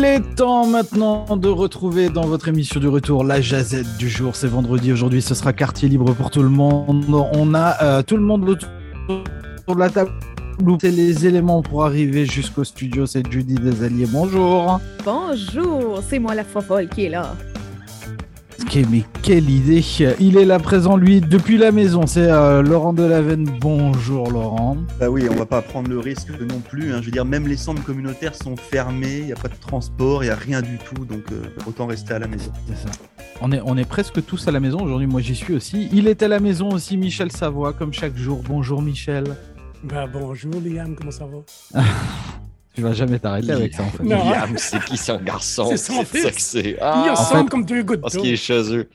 Il 0.00 0.06
est 0.06 0.34
temps 0.34 0.64
maintenant 0.64 1.36
de 1.36 1.48
retrouver 1.48 2.08
dans 2.08 2.24
votre 2.24 2.48
émission 2.48 2.80
du 2.80 2.88
retour 2.88 3.22
la 3.22 3.42
jazette 3.42 3.98
du 3.98 4.08
jour. 4.08 4.34
C'est 4.34 4.46
vendredi 4.46 4.94
aujourd'hui, 4.94 5.20
ce 5.20 5.34
sera 5.34 5.52
quartier 5.52 5.90
libre 5.90 6.14
pour 6.14 6.30
tout 6.30 6.42
le 6.42 6.48
monde. 6.48 7.04
On 7.34 7.52
a 7.52 7.82
euh, 7.82 8.02
tout 8.02 8.16
le 8.16 8.22
monde 8.22 8.48
autour 8.48 9.74
de 9.74 9.78
la 9.78 9.90
table. 9.90 10.10
C'est 10.80 10.90
les 10.90 11.26
éléments 11.26 11.60
pour 11.60 11.84
arriver 11.84 12.24
jusqu'au 12.24 12.64
studio. 12.64 13.04
C'est 13.04 13.30
Judy 13.30 13.56
Desalliés. 13.56 14.08
Bonjour. 14.10 14.80
Bonjour, 15.04 16.00
c'est 16.08 16.18
moi 16.18 16.34
la 16.34 16.44
fofolle 16.44 16.88
qui 16.88 17.04
est 17.04 17.10
là. 17.10 17.34
Mais 18.76 19.02
quelle 19.22 19.50
idée 19.50 19.82
Il 20.20 20.36
est 20.36 20.44
là 20.44 20.58
présent, 20.58 20.96
lui, 20.96 21.20
depuis 21.20 21.58
la 21.58 21.72
maison. 21.72 22.06
C'est 22.06 22.30
euh, 22.30 22.62
Laurent 22.62 22.92
Delavenne. 22.92 23.44
Bonjour, 23.60 24.30
Laurent. 24.30 24.76
Bah 24.98 25.08
oui, 25.10 25.26
on 25.30 25.34
va 25.34 25.46
pas 25.46 25.60
prendre 25.60 25.88
le 25.88 25.98
risque 25.98 26.30
non 26.40 26.60
plus. 26.60 26.92
hein. 26.92 26.98
Je 27.00 27.06
veux 27.06 27.10
dire, 27.10 27.24
même 27.24 27.48
les 27.48 27.56
centres 27.56 27.82
communautaires 27.82 28.34
sont 28.34 28.56
fermés, 28.56 29.18
il 29.18 29.26
n'y 29.26 29.32
a 29.32 29.36
pas 29.36 29.48
de 29.48 29.56
transport, 29.60 30.22
il 30.22 30.26
n'y 30.26 30.32
a 30.32 30.36
rien 30.36 30.62
du 30.62 30.78
tout, 30.78 31.04
donc 31.04 31.24
euh, 31.32 31.42
autant 31.66 31.86
rester 31.86 32.14
à 32.14 32.18
la 32.20 32.28
maison. 32.28 32.52
C'est 32.68 32.76
ça. 32.88 32.92
On 33.40 33.50
est, 33.52 33.60
on 33.64 33.76
est 33.76 33.88
presque 33.88 34.24
tous 34.24 34.46
à 34.46 34.50
la 34.52 34.60
maison 34.60 34.80
aujourd'hui. 34.82 35.06
Moi, 35.06 35.20
j'y 35.20 35.34
suis 35.34 35.54
aussi. 35.54 35.88
Il 35.92 36.06
est 36.06 36.22
à 36.22 36.28
la 36.28 36.38
maison 36.40 36.68
aussi, 36.70 36.96
Michel 36.96 37.32
Savoie, 37.32 37.72
comme 37.72 37.92
chaque 37.92 38.16
jour. 38.16 38.42
Bonjour, 38.46 38.82
Michel. 38.82 39.24
Ben, 39.82 40.06
bonjour 40.12 40.52
Liam, 40.64 40.94
comment 40.94 41.10
ça 41.10 41.24
va? 41.24 41.82
Tu 42.74 42.82
vas 42.82 42.92
jamais 42.92 43.18
t'arrêter 43.18 43.50
avec 43.52 43.74
ça, 43.74 43.82
en 43.82 43.90
fait. 43.90 44.02
Non. 44.04 44.30
Liam, 44.30 44.56
c'est 44.56 44.82
qui 44.84 44.96
son 44.96 45.18
garçon? 45.20 45.66
C'est 45.70 45.76
son 45.76 46.04
C'est 46.04 46.04
fils. 46.04 46.22
ça 46.22 46.30
que 46.30 46.40
c'est. 46.40 46.70
Ils 46.70 46.78
Ah, 46.80 47.14
ressemblent 47.14 47.50
comme 47.50 47.64
deux 47.64 47.82
gouttes 47.82 48.00
parce 48.00 48.16
qu'il 48.16 48.30
est 48.30 48.36
chez 48.36 48.74
eux. 48.74 48.88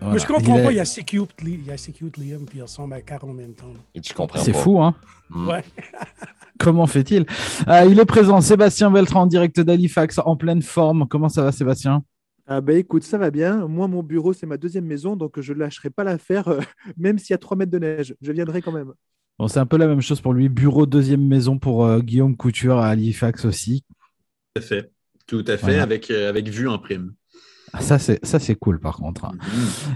Voilà. 0.00 0.14
Mais 0.14 0.20
je 0.20 0.26
comprends 0.26 0.56
Il 0.56 0.60
est- 0.60 0.64
pas, 0.64 0.72
il 0.72 0.76
y 0.76 0.78
a 0.78 0.82
assez 0.82 1.02
cute, 1.02 1.30
il 1.42 1.64
y 1.64 1.70
a 1.70 1.74
assez 1.74 1.90
cute 1.92 2.18
Liam, 2.18 2.44
puis 2.44 2.58
il 2.58 2.62
ressemble 2.62 2.92
à 2.94 3.00
Carl 3.00 3.30
en 3.30 3.32
même 3.32 3.54
temps. 3.54 3.72
Et 3.94 4.00
tu 4.02 4.12
comprends 4.12 4.38
C'est 4.40 4.52
fou, 4.52 4.80
hein 4.82 4.94
Mm. 5.30 5.48
Ouais. 5.48 5.64
Comment 6.58 6.86
fait-il? 6.86 7.26
Ah, 7.66 7.84
Il 7.86 7.98
est 7.98 8.04
présent, 8.04 8.40
Sébastien 8.40 8.90
Beltran, 8.90 9.22
en 9.22 9.26
direct 9.26 9.58
d'Halifax, 9.60 10.20
en 10.24 10.36
pleine 10.36 10.62
forme. 10.62 11.06
Comment 11.08 11.28
ça 11.28 11.42
va, 11.42 11.52
Sébastien? 11.52 12.02
Ah 12.46 12.60
bah 12.60 12.74
écoute, 12.74 13.02
ça 13.02 13.18
va 13.18 13.30
bien. 13.32 13.66
Moi, 13.66 13.88
mon 13.88 14.02
bureau, 14.04 14.32
c'est 14.32 14.46
ma 14.46 14.56
deuxième 14.56 14.84
maison, 14.84 15.16
donc 15.16 15.40
je 15.40 15.52
ne 15.52 15.58
lâcherai 15.58 15.90
pas 15.90 16.04
l'affaire, 16.04 16.46
euh, 16.48 16.60
même 16.96 17.18
s'il 17.18 17.30
y 17.30 17.34
a 17.34 17.38
3 17.38 17.56
mètres 17.56 17.72
de 17.72 17.78
neige. 17.78 18.14
Je 18.20 18.30
viendrai 18.32 18.62
quand 18.62 18.70
même. 18.72 18.92
Bon, 19.38 19.48
c'est 19.48 19.58
un 19.60 19.66
peu 19.66 19.76
la 19.76 19.86
même 19.86 20.00
chose 20.00 20.20
pour 20.20 20.32
lui. 20.32 20.48
Bureau 20.48 20.86
deuxième 20.86 21.26
maison 21.26 21.58
pour 21.58 21.84
euh, 21.84 22.00
Guillaume 22.00 22.36
Couture 22.36 22.78
à 22.78 22.88
Halifax 22.88 23.44
aussi. 23.44 23.84
Tout 24.54 24.62
à 24.62 24.64
fait. 24.64 24.90
Tout 25.26 25.44
à 25.46 25.56
fait, 25.56 25.66
Voilà. 25.66 25.82
avec, 25.82 26.10
euh, 26.10 26.28
avec 26.28 26.48
vue 26.48 26.68
en 26.68 26.78
prime. 26.78 27.12
Ah, 27.72 27.80
Ça, 27.80 27.98
c'est 27.98 28.24
ça, 28.24 28.38
c'est 28.38 28.54
cool, 28.54 28.80
par 28.80 28.96
contre. 28.96 29.24
hein. 29.26 29.32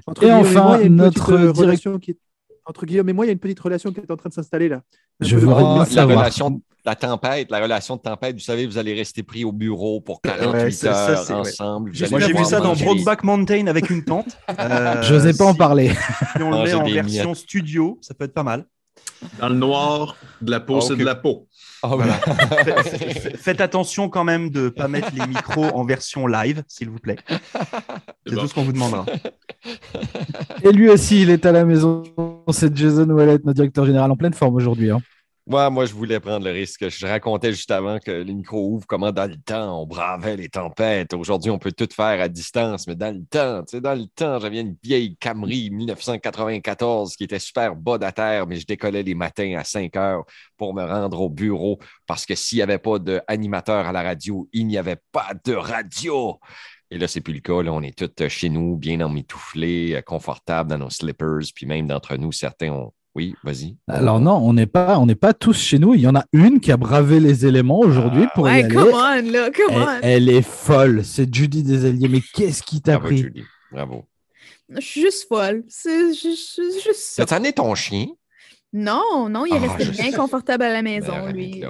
Entre 0.06 0.22
Et 0.24 0.26
Guillaume 0.26 0.40
enfin, 0.40 0.62
moi, 0.64 0.88
notre 0.88 1.32
euh, 1.32 1.38
direct- 1.38 1.58
relation 1.58 1.98
qui 1.98 2.10
est- 2.12 2.18
Entre 2.66 2.84
Guillaume 2.84 3.08
et 3.08 3.12
moi, 3.12 3.24
il 3.24 3.28
y 3.28 3.30
a 3.30 3.32
une 3.32 3.38
petite 3.38 3.60
relation 3.60 3.90
qui 3.92 4.00
est 4.00 4.10
en 4.10 4.16
train 4.16 4.28
de 4.28 4.34
s'installer 4.34 4.68
là. 4.68 4.82
Un 5.22 5.26
Je 5.26 5.36
Ah, 5.36 5.40
la 5.78 5.84
savoir. 5.86 6.18
relation, 6.18 6.60
la 6.84 6.94
tempête, 6.94 7.50
la 7.50 7.60
relation 7.62 7.96
de 7.96 8.00
tempête, 8.02 8.34
vous 8.36 8.40
savez, 8.42 8.66
vous 8.66 8.76
allez 8.78 8.92
rester 8.94 9.22
pris 9.22 9.44
au 9.44 9.52
bureau 9.52 10.00
pour 10.00 10.20
48 10.20 10.52
Ouais, 10.52 10.70
ça- 10.70 10.92
ça, 10.94 11.10
heures 11.12 11.18
c'est- 11.24 11.32
ouais. 11.32 11.38
ensemble. 11.40 11.92
Moi, 12.10 12.20
j'ai 12.20 12.32
vu 12.34 12.44
ça 12.44 12.60
dans 12.60 12.74
Brokeback 12.74 13.24
Mountain 13.24 13.66
avec 13.66 13.88
une 13.88 14.04
tente. 14.04 14.36
Euh, 14.60 15.02
Je 15.02 15.14
n'osais 15.14 15.32
pas 15.32 15.46
en 15.46 15.54
parler. 15.54 15.88
Si 16.36 16.42
on 16.42 16.50
le 16.50 16.64
met 16.64 16.74
en 16.74 16.84
version 16.84 17.34
studio, 17.34 17.98
ça 18.02 18.12
peut 18.14 18.24
être 18.24 18.34
pas 18.34 18.42
mal. 18.44 18.66
Dans 19.38 19.48
le 19.50 19.54
noir, 19.54 20.16
de 20.40 20.50
la 20.50 20.60
peau, 20.60 20.78
Ah, 20.78 20.80
c'est 20.80 20.96
de 20.96 21.04
la 21.04 21.14
peau. 21.14 21.46
Ah, 21.82 21.90
Faites 23.36 23.60
attention 23.60 24.08
quand 24.08 24.24
même 24.24 24.50
de 24.50 24.62
ne 24.64 24.68
pas 24.70 24.88
mettre 24.88 25.08
les 25.14 25.26
micros 25.26 25.64
en 25.64 25.84
version 25.84 26.26
live, 26.26 26.62
s'il 26.68 26.88
vous 26.90 26.98
plaît. 26.98 27.16
C'est 28.26 28.34
bon. 28.34 28.40
tout 28.42 28.48
ce 28.48 28.54
qu'on 28.54 28.64
vous 28.64 28.72
demandera. 28.72 29.04
Et 30.62 30.72
lui 30.72 30.88
aussi, 30.88 31.22
il 31.22 31.30
est 31.30 31.44
à 31.46 31.52
la 31.52 31.64
maison. 31.64 32.02
C'est 32.50 32.74
Jason 32.76 33.08
Wallet, 33.10 33.38
notre 33.44 33.52
directeur 33.54 33.84
général, 33.86 34.10
en 34.10 34.16
pleine 34.16 34.34
forme 34.34 34.54
aujourd'hui. 34.56 34.90
hein. 34.90 35.00
Ouais, 35.50 35.68
moi, 35.68 35.84
je 35.84 35.92
voulais 35.94 36.20
prendre 36.20 36.44
le 36.44 36.52
risque. 36.52 36.88
Je 36.88 37.06
racontais 37.06 37.50
juste 37.50 37.72
avant 37.72 37.98
que 37.98 38.12
les 38.12 38.34
micros 38.34 38.68
ouvrent 38.74 38.86
comment 38.86 39.10
dans 39.10 39.28
le 39.28 39.36
temps, 39.36 39.82
on 39.82 39.84
bravait 39.84 40.36
les 40.36 40.48
tempêtes. 40.48 41.12
Aujourd'hui, 41.12 41.50
on 41.50 41.58
peut 41.58 41.72
tout 41.72 41.88
faire 41.92 42.20
à 42.20 42.28
distance, 42.28 42.86
mais 42.86 42.94
dans 42.94 43.12
le 43.12 43.24
temps, 43.24 43.64
tu 43.64 43.72
sais, 43.72 43.80
dans 43.80 43.98
le 43.98 44.06
temps, 44.06 44.38
j'avais 44.38 44.60
une 44.60 44.76
vieille 44.80 45.16
Camry 45.16 45.70
1994 45.70 47.16
qui 47.16 47.24
était 47.24 47.40
super 47.40 47.74
bas 47.74 47.98
à 48.00 48.12
terre, 48.12 48.46
mais 48.46 48.56
je 48.60 48.66
décollais 48.66 49.02
les 49.02 49.16
matins 49.16 49.56
à 49.58 49.64
5 49.64 49.96
heures 49.96 50.24
pour 50.56 50.72
me 50.72 50.84
rendre 50.84 51.20
au 51.20 51.28
bureau 51.28 51.80
parce 52.06 52.26
que 52.26 52.36
s'il 52.36 52.58
n'y 52.58 52.62
avait 52.62 52.78
pas 52.78 53.00
d'animateur 53.00 53.88
à 53.88 53.92
la 53.92 54.04
radio, 54.04 54.48
il 54.52 54.68
n'y 54.68 54.78
avait 54.78 55.00
pas 55.10 55.32
de 55.44 55.54
radio. 55.54 56.38
Et 56.92 56.98
là, 56.98 57.08
c'est 57.08 57.20
plus 57.20 57.34
le 57.34 57.40
cas. 57.40 57.60
Là, 57.60 57.72
on 57.72 57.82
est 57.82 57.98
tous 57.98 58.28
chez 58.28 58.50
nous, 58.50 58.76
bien 58.76 59.00
emmitouflés, 59.00 59.94
euh, 59.96 60.02
confortables 60.02 60.70
dans 60.70 60.78
nos 60.78 60.90
slippers, 60.90 61.50
puis 61.54 61.66
même 61.66 61.88
d'entre 61.88 62.14
nous, 62.16 62.30
certains 62.30 62.70
ont. 62.70 62.92
Oui, 63.16 63.34
vas-y. 63.42 63.76
Alors 63.88 64.20
non, 64.20 64.36
on 64.36 64.52
n'est 64.52 64.66
pas, 64.66 64.98
on 64.98 65.06
n'est 65.06 65.16
pas 65.16 65.34
tous 65.34 65.58
chez 65.58 65.78
nous. 65.80 65.94
Il 65.94 66.00
y 66.00 66.06
en 66.06 66.14
a 66.14 66.24
une 66.32 66.60
qui 66.60 66.70
a 66.70 66.76
bravé 66.76 67.18
les 67.18 67.44
éléments 67.44 67.80
aujourd'hui 67.80 68.26
pour 68.34 68.48
y 68.48 68.52
aller. 68.62 68.76
on, 68.76 68.84
là, 69.32 69.50
come 69.50 69.66
Elle, 69.70 69.78
on. 69.82 69.98
elle 70.02 70.28
est 70.28 70.42
folle. 70.42 71.04
C'est 71.04 71.32
Judy 71.34 71.62
Desalliés. 71.64 72.08
Mais 72.08 72.20
qu'est-ce 72.34 72.62
qui 72.62 72.80
t'a 72.80 72.92
Bravo, 72.92 73.06
pris? 73.08 73.18
Julie. 73.18 73.44
Bravo. 73.72 74.04
Je 74.68 74.80
suis 74.80 75.00
juste 75.00 75.26
folle. 75.28 75.64
C'est 75.68 76.14
juste, 76.14 76.60
juste- 76.84 77.52
ton 77.56 77.74
chien? 77.74 78.06
Non, 78.72 79.28
non, 79.28 79.44
il 79.44 79.54
est 79.54 79.58
Ah, 79.60 79.72
resté 79.72 79.90
bien 79.90 80.10
sais. 80.12 80.16
confortable 80.16 80.62
à 80.62 80.72
la 80.72 80.82
maison, 80.82 81.12
Ben, 81.12 81.32
lui. 81.32 81.64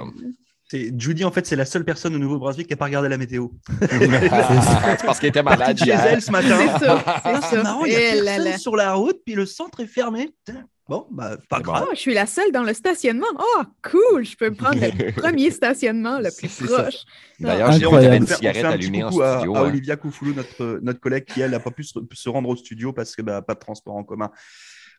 Judy, 0.97 1.25
en 1.25 1.31
fait, 1.31 1.45
c'est 1.47 1.55
la 1.55 1.65
seule 1.65 1.83
personne 1.83 2.15
au 2.15 2.19
Nouveau-Brunswick 2.19 2.67
qui 2.67 2.73
n'a 2.73 2.77
pas 2.77 2.85
regardé 2.85 3.09
la 3.09 3.17
météo. 3.17 3.47
c'est 3.81 5.05
parce 5.05 5.19
qu'il 5.19 5.29
était 5.29 5.43
malade 5.43 5.59
Partie 5.77 5.83
chez 5.85 5.91
elle 5.91 6.21
ce 6.21 6.31
matin. 6.31 6.57
C'est 6.79 6.85
ça, 6.85 7.03
Ah, 7.05 7.21
c'est 7.41 7.49
c'est 7.49 7.55
ça. 7.57 7.63
marrant, 7.63 7.83
il 7.85 7.91
y 7.91 7.95
a 7.95 7.99
Eh 7.99 8.19
là 8.21 8.23
personne 8.35 8.51
là. 8.51 8.57
sur 8.59 8.75
la 8.75 8.93
route, 8.93 9.17
puis 9.25 9.33
le 9.35 9.45
centre 9.45 9.79
est 9.81 9.87
fermé. 9.87 10.29
Putain. 10.45 10.61
Bon, 10.91 11.05
bah, 11.09 11.37
pas 11.47 11.59
bon. 11.59 11.63
grave. 11.71 11.85
Oh, 11.87 11.91
je 11.93 11.99
suis 11.99 12.13
la 12.13 12.25
seule 12.25 12.51
dans 12.51 12.63
le 12.63 12.73
stationnement. 12.73 13.25
Oh, 13.39 13.61
cool! 13.81 14.25
Je 14.25 14.35
peux 14.35 14.49
me 14.49 14.55
prendre 14.55 14.75
le 14.81 15.11
premier 15.15 15.49
stationnement 15.49 16.19
le 16.19 16.27
plus 16.37 16.49
proche. 16.67 16.97
D'ailleurs, 17.39 17.69
Ah, 17.71 17.79
j'ai 17.79 18.17
une 18.17 18.27
cigarette 18.27 18.65
allumée 18.65 19.01
en 19.05 19.07
à- 19.21 19.37
studio. 19.37 19.55
À, 19.55 19.59
hein. 19.59 19.63
Olivia 19.69 19.95
Koufoulou, 19.95 20.33
notre, 20.33 20.79
notre 20.83 20.99
collègue 20.99 21.23
qui, 21.23 21.39
elle, 21.39 21.51
n'a 21.51 21.61
pas 21.61 21.71
pu 21.71 21.85
se, 21.85 21.97
se 22.11 22.27
rendre 22.29 22.49
au 22.49 22.57
studio 22.57 22.91
parce 22.91 23.15
que 23.15 23.21
bah, 23.21 23.41
pas 23.41 23.53
de 23.53 23.59
transport 23.59 23.95
en 23.95 24.03
commun. 24.03 24.31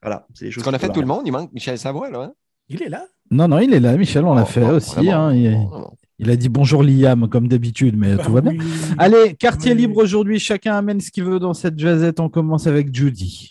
Voilà, 0.00 0.26
c'est 0.32 0.46
les 0.46 0.50
choses 0.50 0.64
Ce 0.64 0.68
qu'on 0.70 0.74
a 0.74 0.78
fait 0.78 0.88
tout 0.88 1.02
le 1.02 1.06
monde, 1.06 1.24
il 1.26 1.30
manque 1.30 1.52
Michel 1.52 1.78
Savoie, 1.78 2.08
là. 2.08 2.20
hein? 2.22 2.32
Il 2.70 2.82
est 2.82 2.88
là. 2.88 3.04
Non, 3.30 3.46
non, 3.46 3.58
il 3.58 3.74
est 3.74 3.80
là, 3.80 3.94
Michel. 3.98 4.24
On 4.24 4.34
l'a 4.34 4.44
Oh, 4.44 4.46
fait 4.46 4.60
bon, 4.62 4.76
aussi. 4.76 5.10
hein. 5.10 5.34
Il, 6.18 6.30
a 6.30 6.36
dit 6.36 6.48
bonjour 6.48 6.82
Liam 6.82 7.28
comme 7.28 7.48
d'habitude, 7.48 7.96
mais 7.98 8.14
Ben 8.16 8.24
tout 8.24 8.32
va 8.32 8.40
bien. 8.40 8.52
oui. 8.52 8.66
Allez, 8.96 9.34
quartier 9.34 9.72
Oui. 9.72 9.78
libre 9.78 9.98
aujourd'hui. 9.98 10.38
Chacun 10.38 10.74
amène 10.74 11.00
ce 11.02 11.10
qu'il 11.10 11.24
veut 11.24 11.38
dans 11.38 11.52
cette 11.52 11.78
jazette. 11.78 12.18
On 12.18 12.30
commence 12.30 12.66
avec 12.66 12.94
Judy. 12.94 13.50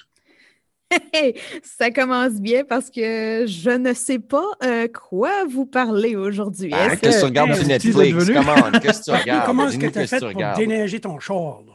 Ça 1.64 1.92
commence 1.92 2.34
bien 2.34 2.64
parce 2.64 2.90
que 2.90 3.46
je 3.48 3.70
ne 3.72 3.94
sais 3.94 4.20
pas 4.20 4.46
euh, 4.64 4.88
quoi 4.88 5.46
vous 5.46 5.66
parler 5.66 6.16
aujourd'hui. 6.16 6.72
Ah, 6.74 6.88
Est-ce 6.94 7.02
Qu'est-ce 7.02 7.16
que 7.16 7.20
tu 7.22 7.26
regardes 7.26 7.50
Hey, 7.52 7.56
sur 7.58 7.68
Netflix? 7.68 7.96
devenu- 7.98 8.34
Comment? 8.34 8.80
Qu'est-ce 8.80 9.00
que 9.00 9.06
tu 9.06 9.12
regardes? 9.22 9.46
Comment 9.46 9.68
est-ce 9.68 9.78
que 9.78 9.88
tu 9.88 10.00
as 10.00 10.08
fait 10.08 10.20
pour 10.20 10.28
regardes. 10.30 10.58
déneiger 10.60 11.00
ton 11.00 11.20
char? 11.20 11.62
là? 11.66 11.74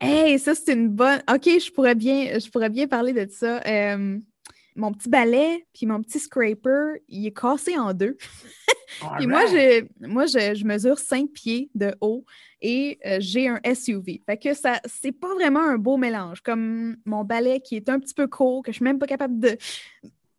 Hey, 0.00 0.38
ça, 0.38 0.54
c'est 0.54 0.72
une 0.72 0.88
bonne. 0.88 1.22
OK, 1.32 1.44
je 1.44 1.70
pourrais 1.70 1.94
bien, 1.94 2.38
je 2.38 2.50
pourrais 2.50 2.70
bien 2.70 2.86
parler 2.88 3.12
de 3.12 3.26
ça. 3.30 3.60
Euh, 3.66 4.18
mon 4.74 4.92
petit 4.92 5.08
balai 5.08 5.64
puis 5.74 5.86
mon 5.86 6.02
petit 6.02 6.18
scraper, 6.18 7.02
il 7.08 7.26
est 7.26 7.36
cassé 7.38 7.76
en 7.78 7.92
deux. 7.94 8.16
Puis 9.16 9.26
moi, 9.26 9.46
j'ai, 9.50 9.84
moi 10.00 10.26
je, 10.26 10.54
je 10.54 10.64
mesure 10.66 10.98
5 10.98 11.30
pieds 11.32 11.70
de 11.74 11.94
haut 12.02 12.26
et 12.62 12.98
euh, 13.04 13.16
j'ai 13.20 13.48
un 13.48 13.60
SUV. 13.74 14.22
Fait 14.24 14.36
que 14.36 14.54
ça, 14.54 14.80
c'est 14.86 15.12
pas 15.12 15.34
vraiment 15.34 15.60
un 15.60 15.76
beau 15.76 15.96
mélange. 15.96 16.40
Comme 16.40 16.96
mon 17.04 17.24
balai 17.24 17.60
qui 17.60 17.76
est 17.76 17.88
un 17.88 17.98
petit 17.98 18.14
peu 18.14 18.28
court, 18.28 18.62
que 18.62 18.72
je 18.72 18.76
suis 18.76 18.84
même 18.84 18.98
pas 18.98 19.06
capable 19.06 19.38
de, 19.40 19.58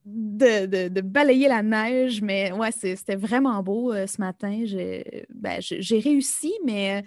de, 0.05 1.01
balayer 1.01 1.49
la 1.49 1.61
neige. 1.61 2.21
Mais 2.21 2.51
ouais, 2.53 2.71
c'était 2.71 3.17
vraiment 3.17 3.61
beau 3.61 3.93
euh, 3.93 4.07
ce 4.07 4.21
matin. 4.21 4.61
J'ai, 4.63 5.25
ben, 5.29 5.59
réussi, 5.91 6.53
mais 6.65 7.03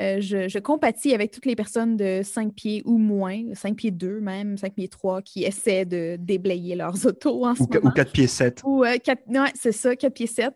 euh, 0.00 0.20
je, 0.20 0.48
je 0.48 0.58
compatis 0.58 1.12
avec 1.14 1.30
toutes 1.32 1.46
les 1.46 1.56
personnes 1.56 1.96
de 1.96 2.20
5 2.22 2.54
pieds 2.54 2.82
ou 2.84 2.98
moins, 2.98 3.42
5 3.54 3.74
pieds 3.76 3.90
2 3.90 4.20
même, 4.20 4.56
5 4.56 4.74
pieds 4.74 4.88
3, 4.88 5.22
qui 5.22 5.44
essaient 5.44 5.84
de 5.84 6.16
déblayer 6.20 6.76
leurs 6.76 7.04
autos 7.06 7.44
en 7.44 7.54
ce 7.54 7.62
Ou, 7.62 7.68
moment. 7.72 7.88
ou 7.90 7.92
4 7.92 8.12
pieds 8.12 8.26
7. 8.28 8.62
Ou 8.64 8.84
euh, 8.84 8.96
quatre- 9.02 9.26
ouais, 9.28 9.50
c'est 9.54 9.72
ça, 9.72 9.96
4 9.96 10.14
pieds 10.14 10.26
7. 10.26 10.54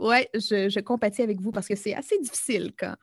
ouais, 0.00 0.28
je, 0.34 0.68
je 0.68 0.80
compatis 0.80 1.22
avec 1.22 1.40
vous 1.40 1.50
parce 1.50 1.66
que 1.68 1.74
c'est 1.76 1.94
assez 1.94 2.18
difficile 2.18 2.72
quand. 2.78 2.94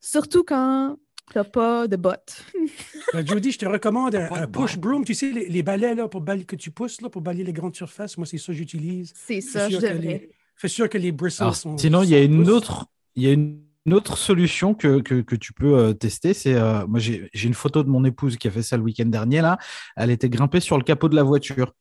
Surtout 0.00 0.44
quand 0.44 0.96
t'as 1.34 1.44
pas 1.44 1.86
de 1.88 1.96
bottes. 1.96 2.44
Ben, 3.12 3.26
Jody, 3.26 3.52
je 3.52 3.58
te 3.58 3.66
recommande 3.66 4.14
un, 4.14 4.46
push 4.46 4.76
broom. 4.76 5.04
Tu 5.04 5.14
sais, 5.14 5.30
les, 5.32 5.48
les 5.48 5.62
balais 5.62 5.94
là, 5.94 6.08
pour 6.08 6.20
balayer, 6.20 6.44
que 6.44 6.56
tu 6.56 6.70
pousses 6.70 7.00
là, 7.00 7.08
pour 7.08 7.22
balayer 7.22 7.44
les 7.44 7.52
grandes 7.54 7.74
surfaces. 7.74 8.16
Moi, 8.18 8.26
c'est 8.26 8.36
ça 8.38 8.46
que 8.48 8.52
j'utilise. 8.54 9.12
C'est 9.16 9.40
ça, 9.40 9.68
je 9.68 9.76
devrais. 9.76 9.98
les- 9.98 10.30
Fais 10.56 10.68
sûr 10.68 10.88
que 10.88 10.98
les 10.98 11.10
bristles 11.12 11.42
Alors, 11.44 11.56
sont. 11.56 11.78
sinon, 11.78 12.02
il 12.02 12.10
y 12.10 12.14
a 12.14 12.22
une 12.22 12.44
pousses. 12.44 12.52
autre, 12.52 12.86
il 13.16 13.22
y 13.24 13.28
a 13.28 13.32
une 13.32 13.62
une 13.88 13.94
autre 13.94 14.16
solution 14.18 14.74
que, 14.74 15.00
que, 15.00 15.22
que 15.22 15.34
tu 15.34 15.52
peux 15.52 15.78
euh, 15.78 15.92
tester. 15.94 16.34
C'est 16.34 16.54
euh, 16.54 16.86
moi, 16.86 17.00
j'ai 17.00 17.28
une 17.34 17.54
photo 17.54 17.82
de 17.82 17.88
mon 17.88 18.04
épouse 18.04 18.36
qui 18.36 18.46
a 18.46 18.50
fait 18.50 18.62
ça 18.62 18.76
le 18.76 18.82
week-end 18.82 19.06
dernier. 19.06 19.40
Là, 19.40 19.58
elle 19.96 20.10
était 20.10 20.28
grimpée 20.28 20.60
sur 20.60 20.76
le 20.78 20.84
capot 20.84 21.08
de 21.08 21.16
la 21.16 21.22
voiture. 21.22 21.74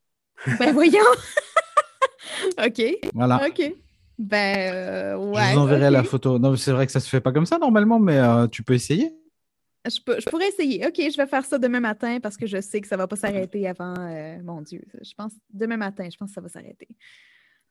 Ben 0.60 0.72
voyons! 0.74 1.00
OK, 2.66 2.82
Voilà. 3.14 3.42
OK. 3.48 3.74
Ben 4.20 4.74
euh, 4.74 5.16
ouais. 5.18 5.42
Je 5.50 5.54
vous 5.54 5.60
enverrai 5.60 5.92
la 5.92 6.04
photo. 6.04 6.40
Non, 6.40 6.56
c'est 6.56 6.72
vrai 6.72 6.86
que 6.86 6.92
ça 6.92 7.00
se 7.00 7.08
fait 7.10 7.22
pas 7.22 7.32
comme 7.32 7.46
ça 7.46 7.58
normalement, 7.60 8.00
mais 8.00 8.18
euh, 8.18 8.48
tu 8.48 8.64
peux 8.64 8.74
essayer. 8.74 9.12
Je, 9.86 10.00
peux- 10.04 10.20
je 10.20 10.26
pourrais 10.30 10.48
essayer. 10.48 10.86
OK, 10.88 10.96
je 10.98 11.18
vais 11.18 11.28
faire 11.28 11.46
ça 11.46 11.58
demain 11.60 11.80
matin 11.80 12.20
parce 12.22 12.36
que 12.36 12.46
je 12.48 12.60
sais 12.62 12.82
que 12.82 12.88
ça 12.88 12.98
va 12.98 13.08
pas 13.08 13.16
s'arrêter 13.16 13.68
avant. 13.68 13.94
euh, 14.00 14.38
mon 14.44 14.62
Dieu, 14.62 14.82
je 15.04 15.14
pense 15.16 15.34
demain 15.54 15.78
matin, 15.78 16.08
je 16.12 16.18
pense 16.18 16.30
que 16.30 16.36
ça 16.36 16.42
va 16.42 16.50
s'arrêter. 16.50 16.88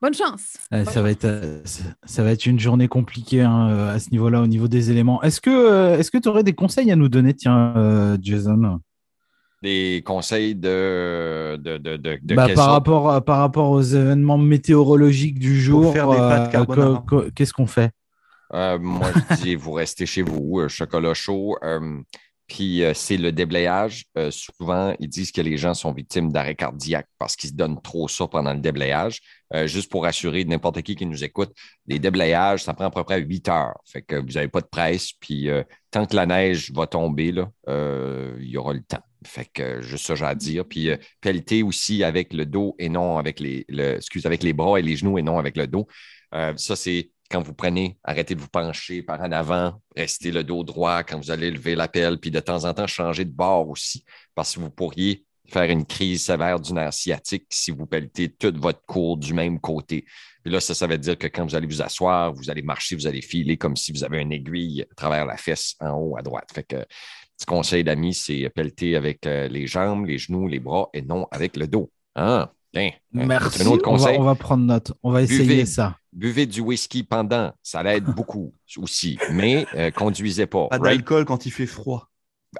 Bonne 0.02 0.14
chance. 0.14 0.58
Bonne 0.70 0.84
ça, 0.84 1.00
va 1.02 1.10
être, 1.10 1.24
euh, 1.24 1.62
ça, 2.04 2.22
va 2.22 2.32
être 2.32 2.44
une 2.46 2.60
journée 2.60 2.86
compliquée 2.86 3.40
hein, 3.40 3.70
euh, 3.70 3.94
à 3.94 3.98
ce 3.98 4.10
niveau-là, 4.10 4.42
au 4.42 4.46
niveau 4.46 4.68
des 4.68 4.90
éléments. 4.90 5.22
Est-ce 5.22 5.40
que 5.40 5.50
euh, 5.50 5.98
est-ce 5.98 6.10
que 6.10 6.18
tu 6.18 6.28
aurais 6.28 6.44
des 6.44 6.52
conseils 6.52 6.90
à 6.92 6.96
nous 6.96 7.08
donner, 7.08 7.34
tiens, 7.34 8.18
Jason? 8.20 8.80
Des 9.62 10.02
conseils 10.04 10.54
de, 10.54 11.56
de, 11.56 11.78
de, 11.78 11.96
de, 11.96 12.18
de 12.22 12.34
Bah, 12.34 12.48
par, 12.54 12.72
rapport, 12.72 13.10
à- 13.10 13.24
par 13.24 13.38
rapport 13.38 13.70
aux 13.70 13.80
événements 13.82 14.38
météorologiques 14.38 15.38
du 15.38 15.58
jour, 15.58 15.94
euh, 15.96 17.30
qu'est-ce 17.34 17.54
qu'on 17.54 17.66
fait? 17.66 17.90
Euh, 18.52 18.78
moi, 18.78 19.08
je 19.14 19.42
dis, 19.42 19.54
vous 19.54 19.72
restez 19.72 20.06
chez 20.06 20.22
vous, 20.22 20.68
chocolat 20.68 21.14
chaud. 21.14 21.56
euh, 21.64 22.00
puis 22.46 22.84
euh, 22.84 22.94
c'est 22.94 23.16
le 23.16 23.32
déblayage. 23.32 24.04
Euh, 24.16 24.30
souvent, 24.30 24.94
ils 25.00 25.08
disent 25.08 25.32
que 25.32 25.40
les 25.40 25.56
gens 25.56 25.74
sont 25.74 25.92
victimes 25.92 26.32
d'arrêt 26.32 26.54
cardiaque 26.54 27.08
parce 27.18 27.34
qu'ils 27.34 27.50
se 27.50 27.54
donnent 27.54 27.80
trop 27.82 28.06
ça 28.08 28.28
pendant 28.28 28.54
le 28.54 28.60
déblayage. 28.60 29.20
Euh, 29.54 29.66
juste 29.66 29.90
pour 29.90 30.06
assurer 30.06 30.44
n'importe 30.44 30.82
qui 30.82 30.94
qui 30.94 31.06
nous 31.06 31.24
écoute, 31.24 31.52
les 31.86 31.98
déblayages, 31.98 32.62
ça 32.62 32.74
prend 32.74 32.86
à 32.86 32.90
peu 32.90 33.02
près 33.02 33.20
8 33.20 33.48
heures. 33.48 33.78
Fait 33.84 34.02
que 34.02 34.16
vous 34.16 34.32
n'avez 34.32 34.48
pas 34.48 34.60
de 34.60 34.66
presse. 34.66 35.12
Puis 35.12 35.48
tant 35.90 36.06
que 36.06 36.14
la 36.14 36.26
neige 36.26 36.70
va 36.72 36.86
tomber, 36.86 37.32
il 37.68 38.48
y 38.48 38.56
aura 38.56 38.74
le 38.74 38.82
temps. 38.82 39.02
Fait 39.24 39.48
que 39.52 39.82
juste 39.82 40.06
ça, 40.06 40.14
j'ai 40.14 40.24
à 40.24 40.34
dire. 40.34 40.64
Puis 40.64 40.90
pelleter 41.20 41.62
aussi 41.62 42.04
avec 42.04 42.32
le 42.32 42.46
dos 42.46 42.76
et 42.78 42.88
non 42.88 43.18
avec 43.18 43.40
les, 43.40 43.66
avec 44.24 44.42
les 44.42 44.52
bras 44.52 44.78
et 44.78 44.82
les 44.82 44.96
genoux 44.96 45.18
et 45.18 45.22
non 45.22 45.38
avec 45.38 45.56
le 45.56 45.66
dos. 45.66 45.86
Ça, 46.32 46.76
c'est 46.76 47.10
quand 47.30 47.42
vous 47.42 47.54
prenez, 47.54 47.98
arrêtez 48.04 48.34
de 48.34 48.40
vous 48.40 48.48
pencher 48.48 49.02
par 49.02 49.20
en 49.20 49.32
avant, 49.32 49.80
restez 49.96 50.30
le 50.30 50.44
dos 50.44 50.64
droit 50.64 51.02
quand 51.02 51.18
vous 51.18 51.30
allez 51.30 51.50
lever 51.50 51.74
la 51.74 51.88
pelle, 51.88 52.18
puis 52.18 52.30
de 52.30 52.40
temps 52.40 52.64
en 52.64 52.74
temps, 52.74 52.86
changer 52.86 53.24
de 53.24 53.30
bord 53.30 53.68
aussi, 53.68 54.04
parce 54.34 54.54
que 54.54 54.60
vous 54.60 54.70
pourriez 54.70 55.24
faire 55.48 55.70
une 55.70 55.84
crise 55.84 56.24
sévère 56.24 56.60
du 56.60 56.72
nerf 56.72 56.92
sciatique 56.92 57.46
si 57.50 57.70
vous 57.70 57.86
pelletez 57.86 58.30
toute 58.30 58.58
votre 58.58 58.84
cour 58.86 59.16
du 59.16 59.32
même 59.32 59.60
côté. 59.60 60.04
Puis 60.42 60.52
là, 60.52 60.60
ça, 60.60 60.74
ça 60.74 60.86
veut 60.86 60.98
dire 60.98 61.18
que 61.18 61.26
quand 61.26 61.44
vous 61.44 61.54
allez 61.54 61.66
vous 61.66 61.82
asseoir, 61.82 62.32
vous 62.32 62.50
allez 62.50 62.62
marcher, 62.62 62.96
vous 62.96 63.06
allez 63.06 63.22
filer 63.22 63.56
comme 63.56 63.76
si 63.76 63.92
vous 63.92 64.04
avez 64.04 64.20
une 64.20 64.32
aiguille 64.32 64.82
à 64.82 64.94
travers 64.94 65.26
la 65.26 65.36
fesse 65.36 65.74
en 65.80 65.92
haut 65.92 66.16
à 66.16 66.22
droite. 66.22 66.48
Fait 66.54 66.62
que, 66.62 66.76
petit 67.36 67.46
conseil 67.46 67.84
d'amis, 67.84 68.14
c'est 68.14 68.48
pelleter 68.50 68.96
avec 68.96 69.26
euh, 69.26 69.48
les 69.48 69.66
jambes, 69.66 70.06
les 70.06 70.18
genoux, 70.18 70.46
les 70.46 70.60
bras 70.60 70.88
et 70.94 71.02
non 71.02 71.26
avec 71.30 71.56
le 71.56 71.66
dos. 71.66 71.90
Ah, 72.14 72.52
tiens, 72.72 72.90
hein, 72.92 73.26
Merci. 73.26 73.62
un 73.62 73.66
autre 73.66 73.88
on, 73.88 73.96
va, 73.96 73.98
conseil 73.98 74.18
on 74.18 74.22
va 74.22 74.34
prendre 74.34 74.64
note. 74.64 74.92
On 75.02 75.10
va 75.10 75.22
essayer 75.22 75.44
Buvez. 75.44 75.66
ça. 75.66 75.96
Buvez 76.16 76.46
du 76.46 76.60
whisky 76.62 77.04
pendant, 77.04 77.52
ça 77.62 77.82
l'aide 77.84 78.06
beaucoup 78.14 78.54
aussi, 78.78 79.22
mais 79.28 79.68
euh, 79.74 79.90
conduisez 79.92 80.46
pas. 80.46 80.68
Pas 80.68 80.78
right? 80.78 81.02
d'alcool 81.02 81.24
quand 81.24 81.44
il 81.46 81.50
fait 81.50 81.66
froid. 81.66 82.08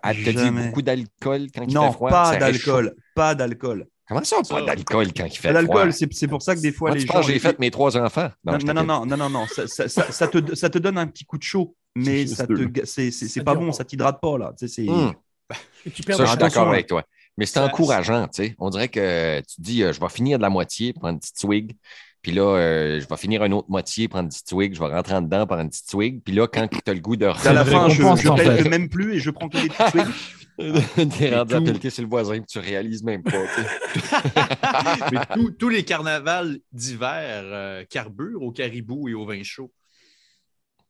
Elle 0.03 0.21
te 0.23 0.31
dit 0.31 0.51
beaucoup 0.51 0.81
d'alcool 0.83 1.49
quand 1.55 1.67
il 1.75 1.77
non, 1.77 1.79
fait 1.79 1.91
froid? 1.91 2.17
pas 2.17 2.23
ça 2.23 2.39
réchauffe. 2.39 2.85
d'alcool. 2.85 2.97
Pas 3.15 3.35
d'alcool. 3.35 3.89
Comment 4.09 4.25
ça, 4.25 4.43
pas 4.49 4.63
d'alcool 4.63 5.13
quand 5.13 5.27
il 5.27 5.37
fait 5.37 5.53
Pas 5.53 5.55
froid? 5.55 5.85
d'alcool, 5.85 5.93
c'est 5.93 6.13
c'est 6.15 6.29
pour 6.29 6.43
ça 6.43 6.57
que 6.57 6.61
des 6.61 6.73
fois 6.73 6.91
Moi, 6.91 6.97
les 6.97 7.07
tu 7.07 7.07
gens. 7.07 7.23
j'ai 7.23 7.39
fait 7.39 7.59
mes 7.59 7.71
trois 7.71 7.97
enfants? 7.97 8.31
Non, 8.45 8.59
non, 8.61 8.75
non, 8.75 8.85
non, 8.85 9.07
non, 9.07 9.17
non, 9.17 9.31
non, 9.31 9.47
ça, 9.49 9.67
ça- 9.67 9.89
ça- 9.89 10.13
ça 10.13 10.29
te, 10.29 10.55
ça 10.55 10.71
te 10.71 10.79
donne 10.79 10.99
un 10.99 11.07
petit 11.09 11.25
coup 11.25 11.39
de 11.39 11.43
chaud, 11.43 11.77
mais 11.97 12.27
ça 12.27 12.47
te, 12.47 12.63
c'est 12.87 13.43
pas 13.43 13.55
bon, 13.57 13.73
pas. 13.73 13.73
ça 13.73 13.85
t'hydrate 13.85 14.21
pas 14.21 14.39
là. 14.39 14.55
Hum, 14.87 15.15
Et 15.85 15.91
tu 15.93 16.05
perds 16.05 16.19
Ça, 16.19 16.25
je 16.25 16.31
suis 16.31 16.39
d'accord 16.39 16.69
avec 16.69 16.87
toi. 16.89 17.05
Mais 17.39 17.47
c'est 17.47 17.61
encourageant, 17.61 18.29
tu 18.29 18.45
sais. 18.45 18.55
On 18.59 18.71
dirait 18.71 18.89
que 18.89 19.41
tu 19.41 19.57
te 19.57 19.63
dis, 19.63 19.83
euh, 19.85 19.93
je 19.93 20.01
vais 20.01 20.09
finir 20.09 20.39
de 20.39 20.43
la 20.43 20.51
moitié, 20.51 20.93
prendre 20.93 21.15
une 21.15 21.21
petite 21.21 21.39
swig. 21.39 21.77
Puis 22.27 22.35
là, 22.35 22.43
euh, 22.43 22.99
je 23.01 23.07
vais 23.07 23.17
finir 23.17 23.45
une 23.45 23.53
autre 23.53 23.71
moitié, 23.71 24.09
prendre 24.09 24.25
une 24.25 24.31
petite 24.31 24.49
swig. 24.49 24.75
Je 24.75 24.81
vais 24.81 24.89
rentrer 24.89 25.15
en 25.15 25.23
dedans, 25.23 25.47
prendre 25.47 25.63
une 25.63 25.69
petite 25.69 25.89
swig. 25.89 26.21
Puis 26.25 26.35
là, 26.35 26.49
quand 26.49 26.67
tu 26.67 26.91
as 26.91 26.93
le 26.93 26.99
goût 26.99 27.15
de 27.15 27.25
à 27.25 27.53
la 27.53 27.65
fin, 27.65 27.89
je, 27.89 27.99
récompense, 28.03 28.21
je 28.21 28.29
en 28.29 28.35
pèle 28.35 28.65
fait. 28.65 28.69
même 28.69 28.89
plus 28.89 29.15
et 29.15 29.21
je 29.21 29.31
prends 29.31 29.49
que 29.49 29.59
des 29.63 29.69
petits 29.69 29.91
swigs. 29.93 31.11
T'es 31.17 31.37
rendu 31.37 31.55
à 31.55 31.59
tout. 31.59 31.65
pelleter 31.67 31.89
sur 31.89 32.03
le 32.03 32.09
voisin, 32.09 32.39
puis 32.39 32.47
tu 32.49 32.59
réalises 32.59 33.05
même 33.05 33.23
pas. 33.23 33.31
Mais 35.13 35.21
tous- 35.35 35.53
tous 35.53 35.69
les 35.69 35.85
carnavals 35.85 36.59
d'hiver 36.73 37.43
euh, 37.45 37.85
carburent 37.89 38.43
au 38.43 38.51
caribou 38.51 39.09
et 39.09 39.15
au 39.15 39.25
vin 39.25 39.45
chaud. 39.45 39.71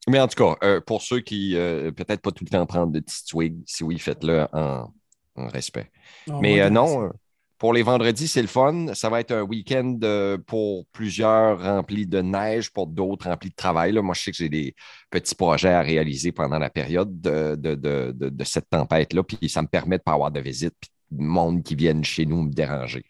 Mais 0.08 0.18
en 0.18 0.28
tout 0.28 0.42
cas, 0.42 0.56
euh, 0.66 0.80
pour 0.80 1.02
ceux 1.02 1.20
qui 1.20 1.54
euh, 1.54 1.92
peut-être 1.92 2.22
pas 2.22 2.30
tout 2.30 2.44
le 2.44 2.50
temps 2.50 2.64
prendre 2.64 2.92
de 2.94 3.00
petites 3.00 3.28
swigs, 3.28 3.58
si 3.66 3.84
oui, 3.84 3.98
faites-le 3.98 4.46
en, 4.54 4.90
en 5.34 5.48
respect. 5.48 5.90
Non, 6.28 6.40
Mais 6.40 6.56
moi, 6.56 6.64
euh, 6.64 6.70
non, 6.70 7.04
euh, 7.04 7.08
pour 7.58 7.72
les 7.72 7.82
vendredis, 7.82 8.28
c'est 8.28 8.42
le 8.42 8.48
fun. 8.48 8.92
Ça 8.94 9.08
va 9.08 9.20
être 9.20 9.32
un 9.32 9.42
week-end 9.42 9.98
euh, 10.02 10.36
pour 10.38 10.86
plusieurs 10.92 11.62
remplis 11.62 12.06
de 12.06 12.20
neige, 12.20 12.70
pour 12.70 12.86
d'autres 12.86 13.28
remplis 13.28 13.50
de 13.50 13.54
travail. 13.54 13.92
là. 13.92 14.02
Moi, 14.02 14.14
je 14.14 14.22
sais 14.22 14.30
que 14.30 14.36
j'ai 14.36 14.48
des 14.48 14.74
petits 15.10 15.34
projets 15.34 15.72
à 15.72 15.80
réaliser 15.80 16.32
pendant 16.32 16.58
la 16.58 16.70
période 16.70 17.20
de, 17.20 17.54
de- 17.56 17.74
de- 17.74 18.12
de- 18.30 18.44
cette 18.44 18.68
tempête-là. 18.70 19.22
Puis 19.22 19.48
ça 19.48 19.62
me 19.62 19.68
permet 19.68 19.96
de 19.96 20.02
ne 20.02 20.04
pas 20.04 20.12
avoir 20.12 20.30
de 20.30 20.40
visite, 20.40 20.74
puis 20.80 20.90
de 21.10 21.22
monde 21.24 21.62
qui 21.62 21.74
viennent 21.74 22.04
chez 22.04 22.26
nous 22.26 22.42
me 22.42 22.52
déranger. 22.52 23.04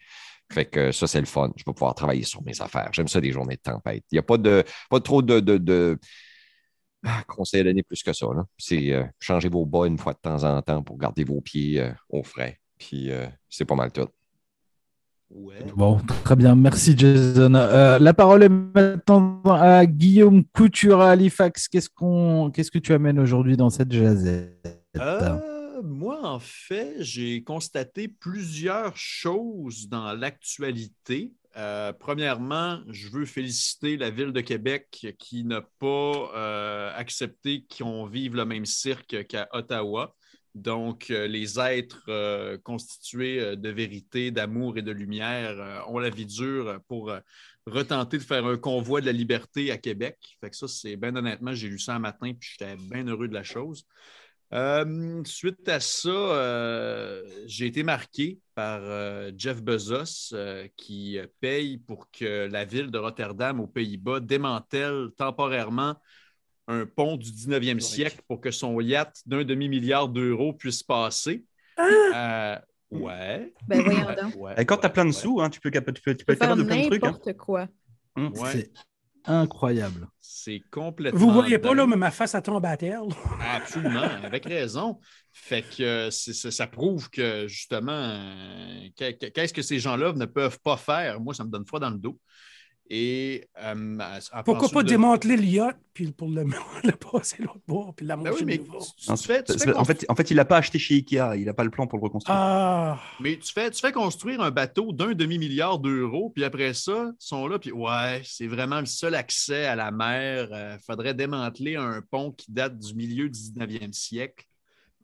Fait 0.51 0.65
que 0.65 0.91
ça, 0.93 1.07
c'est 1.07 1.19
le 1.19 1.25
fun. 1.25 1.51
Je 1.57 1.63
vais 1.65 1.73
pouvoir 1.73 1.93
travailler 1.93 2.23
sur 2.23 2.41
mes 2.43 2.61
affaires. 2.61 2.89
J'aime 2.93 3.07
ça, 3.09 3.19
des 3.19 3.31
journées 3.33 3.57
de 3.57 3.61
tempête. 3.61 4.03
Il 4.11 4.15
n'y 4.15 4.19
a 4.19 4.23
pas, 4.23 4.37
de, 4.37 4.63
pas 4.89 4.99
trop 5.01 5.21
de, 5.21 5.39
de, 5.41 5.57
de 5.57 5.99
ah, 7.05 7.23
à 7.27 7.63
donner 7.63 7.83
plus 7.83 8.03
que 8.03 8.13
ça. 8.13 8.27
C'est 8.57 8.91
euh, 8.93 9.03
changer 9.19 9.49
vos 9.49 9.65
bas 9.65 9.85
une 9.87 9.97
fois 9.97 10.13
de 10.13 10.19
temps 10.19 10.43
en 10.43 10.61
temps 10.61 10.83
pour 10.83 10.97
garder 10.97 11.23
vos 11.23 11.41
pieds 11.41 11.79
euh, 11.81 11.91
au 12.09 12.23
frais. 12.23 12.59
Puis 12.77 13.09
c'est 13.49 13.65
pas 13.65 13.75
mal 13.75 13.91
tout. 13.91 14.07
Ouais. 15.29 15.65
Bon, 15.75 15.99
très 16.23 16.35
bien. 16.35 16.55
Merci, 16.55 16.97
Jason. 16.97 17.53
Euh, 17.53 17.99
la 17.99 18.13
parole 18.13 18.43
est 18.43 18.49
maintenant 18.49 19.41
à 19.45 19.85
Guillaume 19.85 20.45
Couture 20.45 21.01
à 21.01 21.11
Halifax. 21.11 21.67
Qu'est-ce 21.67 21.89
qu'on, 21.89 22.49
qu'est-ce 22.51 22.71
que 22.71 22.79
tu 22.79 22.93
amènes 22.93 23.19
aujourd'hui 23.19 23.57
dans 23.57 23.69
cette 23.69 23.91
jazette? 23.91 24.79
Euh, 24.95 25.81
moi, 25.83 26.25
en 26.25 26.39
fait, 26.39 26.95
j'ai 26.99 27.43
constaté 27.43 28.07
plusieurs 28.07 28.95
choses 28.95 29.89
dans 29.89 30.13
l'actualité. 30.13 31.33
Euh, 31.57 31.91
premièrement, 31.91 32.79
je 32.87 33.09
veux 33.09 33.25
féliciter 33.25 33.97
la 33.97 34.09
Ville 34.09 34.31
de 34.31 34.41
Québec 34.41 35.07
qui 35.19 35.43
n'a 35.43 35.61
pas 35.79 36.93
accepté 36.95 37.65
qu'on 37.77 38.05
vive 38.05 38.35
le 38.35 38.45
même 38.45 38.65
cirque 38.65 39.27
qu'à 39.27 39.49
Ottawa. 39.51 40.15
Donc, 40.57 41.11
euh, 41.11 41.27
les 41.27 41.59
êtres 41.59 42.03
euh, 42.07 42.57
constitués 42.57 43.39
euh, 43.39 43.55
de 43.55 43.69
vérité, 43.69 44.31
d'amour 44.31 44.77
et 44.77 44.81
de 44.81 44.91
lumière 44.91 45.85
ont 45.87 45.99
la 45.99 46.09
vie 46.09 46.25
dure 46.25 46.79
pour 46.87 47.13
retenter 47.65 48.17
de 48.17 48.23
faire 48.23 48.45
un 48.45 48.57
convoi 48.57 49.01
de 49.01 49.05
la 49.05 49.11
liberté 49.11 49.71
à 49.71 49.77
Québec. 49.77 50.17
Fait 50.41 50.49
que 50.49 50.55
ça, 50.55 50.67
c'est 50.67 50.95
bien 50.95 51.15
honnêtement, 51.15 51.53
j'ai 51.53 51.69
lu 51.69 51.79
ça 51.79 51.95
un 51.95 51.99
matin 51.99 52.33
puis 52.33 52.49
j'étais 52.57 52.75
bien 52.75 53.05
heureux 53.07 53.27
de 53.27 53.33
la 53.33 53.43
chose. 53.43 53.85
Suite 55.25 55.67
à 55.67 55.79
ça, 55.79 57.21
j'ai 57.45 57.65
été 57.67 57.83
marqué 57.83 58.39
par 58.55 58.81
Jeff 59.37 59.61
Bezos 59.61 60.33
qui 60.77 61.19
paye 61.41 61.77
pour 61.79 62.09
que 62.11 62.47
la 62.49 62.65
ville 62.65 62.89
de 62.89 62.97
Rotterdam 62.97 63.59
aux 63.59 63.67
Pays-Bas 63.67 64.21
démantèle 64.21 65.09
temporairement 65.17 65.97
un 66.67 66.85
pont 66.85 67.15
du 67.17 67.31
19e 67.31 67.79
siècle 67.79 68.21
pour 68.27 68.41
que 68.41 68.51
son 68.51 68.79
yacht 68.81 69.21
d'un 69.25 69.43
demi-milliard 69.43 70.09
d'euros 70.09 70.53
puisse 70.53 70.83
passer. 70.83 71.43
Euh, 71.79 72.55
ouais. 72.91 73.53
Ben 73.67 73.81
voyons 73.83 74.05
Ouais, 74.07 74.15
donc. 74.15 74.35
ouais, 74.37 74.53
Et 74.61 74.65
quand 74.65 74.77
tu 74.77 74.85
as 74.85 74.89
plein 74.89 75.05
de 75.05 75.09
ouais. 75.09 75.13
sous, 75.15 75.39
hein, 75.41 75.49
tu 75.49 75.59
peux, 75.59 75.71
tu 75.71 75.81
peux, 75.81 75.93
tu 75.93 76.01
peux 76.01 76.15
Tu 76.15 76.25
peux 76.25 76.33
être 76.33 76.39
faire 76.39 76.49
capable 76.49 76.63
de 76.63 76.67
plein 76.67 76.81
de 76.83 76.87
trucs. 76.87 77.03
hein. 77.03 77.07
n'importe 77.11 77.37
quoi. 77.37 77.67
Hum. 78.15 78.31
Ouais, 78.35 78.51
C'est 78.51 78.71
incroyable. 79.25 80.07
c'est 80.19 80.61
complètement. 80.71 81.19
Vous 81.19 81.31
voyez 81.31 81.59
pas, 81.59 81.69
dingue. 81.69 81.77
là, 81.77 81.87
mais 81.87 81.95
ma 81.97 82.11
face, 82.11 82.33
a 82.35 82.41
tombe 82.41 82.65
à 82.65 82.75
terre. 82.77 83.01
Absolument, 83.55 84.01
avec 84.23 84.45
raison. 84.45 84.99
Fait 85.33 85.61
que 85.61 85.83
euh, 86.07 86.09
ça 86.11 86.65
prouve 86.67 87.09
que 87.09 87.47
justement, 87.47 87.91
euh, 87.91 88.87
qu'est- 88.95 89.31
qu'est-ce 89.31 89.53
que 89.53 89.61
ces 89.61 89.79
gens-là 89.79 90.13
ne 90.13 90.25
peuvent 90.25 90.59
pas 90.63 90.77
faire? 90.77 91.19
Moi, 91.21 91.33
ça 91.33 91.43
me 91.43 91.49
donne 91.49 91.65
froid 91.65 91.79
dans 91.79 91.89
le 91.91 91.97
dos. 91.99 92.17
Et 92.89 93.49
euh, 93.61 93.97
à- 94.31 94.43
Pourquoi 94.43 94.69
pas 94.69 94.81
de- 94.81 94.87
démanteler 94.87 95.35
le 95.35 95.43
yacht, 95.43 95.77
puis 95.93 96.09
pour 96.13 96.29
le, 96.29 96.43
le 96.83 96.91
passer 96.93 97.41
l'autre 97.43 97.59
bord, 97.67 97.93
puis 97.93 98.05
la 98.05 98.15
Ben 98.15 98.31
oui, 98.33 98.43
mais 98.45 98.57
tu, 98.59 98.63
tu 98.65 99.09
Non, 99.09 99.17
fais, 99.17 99.43
tu 99.43 99.53
c'est- 99.53 99.65
fais 99.65 99.73
en, 99.75 99.83
fait, 99.83 100.05
en 100.07 100.15
fait, 100.15 100.31
il 100.31 100.37
n'a 100.37 100.45
pas 100.45 100.57
acheté 100.57 100.79
chez 100.79 100.95
Ikea, 100.95 101.35
il 101.35 101.45
n'a 101.45 101.53
pas 101.53 101.65
le 101.65 101.69
plan 101.69 101.85
pour 101.85 101.99
le 101.99 102.03
reconstruire. 102.05 102.37
Ah, 102.39 102.99
Mais 103.19 103.37
tu 103.37 103.51
fais, 103.51 103.69
tu 103.71 103.81
fais 103.81 103.91
construire 103.91 104.39
un 104.41 104.51
bateau 104.51 104.93
d'un 104.93 105.13
demi-milliard 105.13 105.79
d'euros, 105.79 106.29
puis 106.33 106.45
après 106.45 106.73
ça, 106.73 107.11
ils 107.11 107.15
sont 107.19 107.45
là, 107.47 107.59
puis 107.59 107.73
ouais, 107.73 108.21
c'est 108.23 108.47
vraiment 108.47 108.79
le 108.79 108.85
seul 108.85 109.15
accès 109.15 109.65
à 109.65 109.75
la 109.75 109.91
mer. 109.91 110.47
Il 110.51 110.79
faudrait 110.85 111.13
démanteler 111.13 111.75
un 111.75 112.01
pont 112.09 112.31
qui 112.31 112.51
date 112.53 112.77
du 112.79 112.93
milieu 112.95 113.27
du 113.29 113.37
19e 113.37 113.91
siècle. 113.91 114.45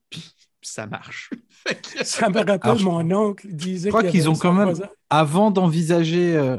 Puis, 0.09 0.21
puis 0.61 0.69
ça 0.69 0.87
marche. 0.87 1.31
Ça 2.03 2.29
me 2.29 2.37
rappelle 2.37 2.59
Alors, 2.61 2.79
mon 2.81 3.11
oncle, 3.11 3.47
disait 3.51 3.87
je 3.87 3.89
crois 3.89 4.01
qu'il 4.03 4.11
qu'ils 4.11 4.29
ont 4.29 4.35
quand 4.35 4.53
même- 4.53 4.65
voisin. 4.65 4.89
Avant 5.09 5.51
d'envisager, 5.51 6.35
euh, 6.35 6.57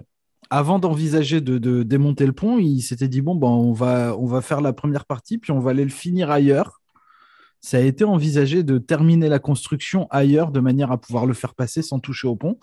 avant 0.50 0.78
d'envisager 0.78 1.40
de, 1.40 1.58
de 1.58 1.82
démonter 1.82 2.26
le 2.26 2.32
pont, 2.32 2.58
il 2.58 2.80
s'était 2.82 3.08
dit 3.08 3.20
bon, 3.20 3.34
ben, 3.34 3.48
on 3.48 3.72
va, 3.72 4.16
on 4.18 4.26
va 4.26 4.40
faire 4.40 4.60
la 4.60 4.72
première 4.72 5.04
partie, 5.06 5.38
puis 5.38 5.52
on 5.52 5.58
va 5.60 5.70
aller 5.72 5.84
le 5.84 5.90
finir 5.90 6.30
ailleurs. 6.30 6.80
Ça 7.60 7.78
a 7.78 7.80
été 7.80 8.04
envisagé 8.04 8.62
de 8.62 8.78
terminer 8.78 9.28
la 9.28 9.38
construction 9.38 10.06
ailleurs 10.10 10.50
de 10.50 10.60
manière 10.60 10.92
à 10.92 11.00
pouvoir 11.00 11.24
le 11.26 11.32
faire 11.34 11.54
passer 11.54 11.80
sans 11.82 11.98
toucher 11.98 12.28
au 12.28 12.36
pont. 12.36 12.58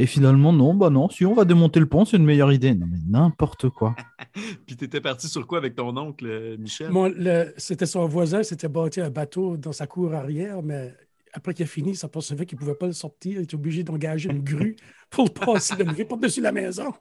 Et 0.00 0.06
finalement, 0.06 0.52
non, 0.52 0.74
bah 0.74 0.90
non, 0.90 1.10
si 1.10 1.26
on 1.26 1.34
va 1.34 1.44
démonter 1.44 1.80
le 1.80 1.86
pont, 1.86 2.04
c'est 2.04 2.16
une 2.16 2.24
meilleure 2.24 2.52
idée. 2.52 2.72
Non, 2.74 2.86
mais 2.90 2.98
n'importe 3.08 3.68
quoi. 3.68 3.96
Puis 4.66 4.76
t'étais 4.76 5.00
parti 5.00 5.28
sur 5.28 5.44
quoi 5.46 5.58
avec 5.58 5.74
ton 5.74 5.94
oncle, 5.96 6.56
Michel? 6.58 6.90
Le- 7.16 7.52
C'était 7.56 7.84
son 7.84 8.06
voisin, 8.06 8.42
c'était 8.44 8.68
bâti 8.68 9.00
un 9.00 9.10
bateau 9.10 9.56
dans 9.56 9.72
sa 9.72 9.86
cour 9.88 10.14
arrière, 10.14 10.62
mais 10.62 10.94
après 11.32 11.52
qu'il 11.52 11.64
a 11.64 11.66
fini, 11.68 11.90
il 11.90 11.96
s'apercevait 11.96 12.46
qu'il 12.46 12.56
ne 12.56 12.60
pouvait 12.60 12.74
pas 12.76 12.86
le 12.86 12.92
sortir. 12.92 13.38
Il 13.40 13.42
était 13.42 13.56
obligé 13.56 13.82
d'engager 13.82 14.30
une 14.30 14.42
grue 14.42 14.76
pour 15.10 15.24
le 15.24 15.30
passer 15.30 15.74
de 15.76 15.82
lever 15.84 16.04
par-dessus 16.04 16.40
la 16.40 16.52
maison. 16.52 16.92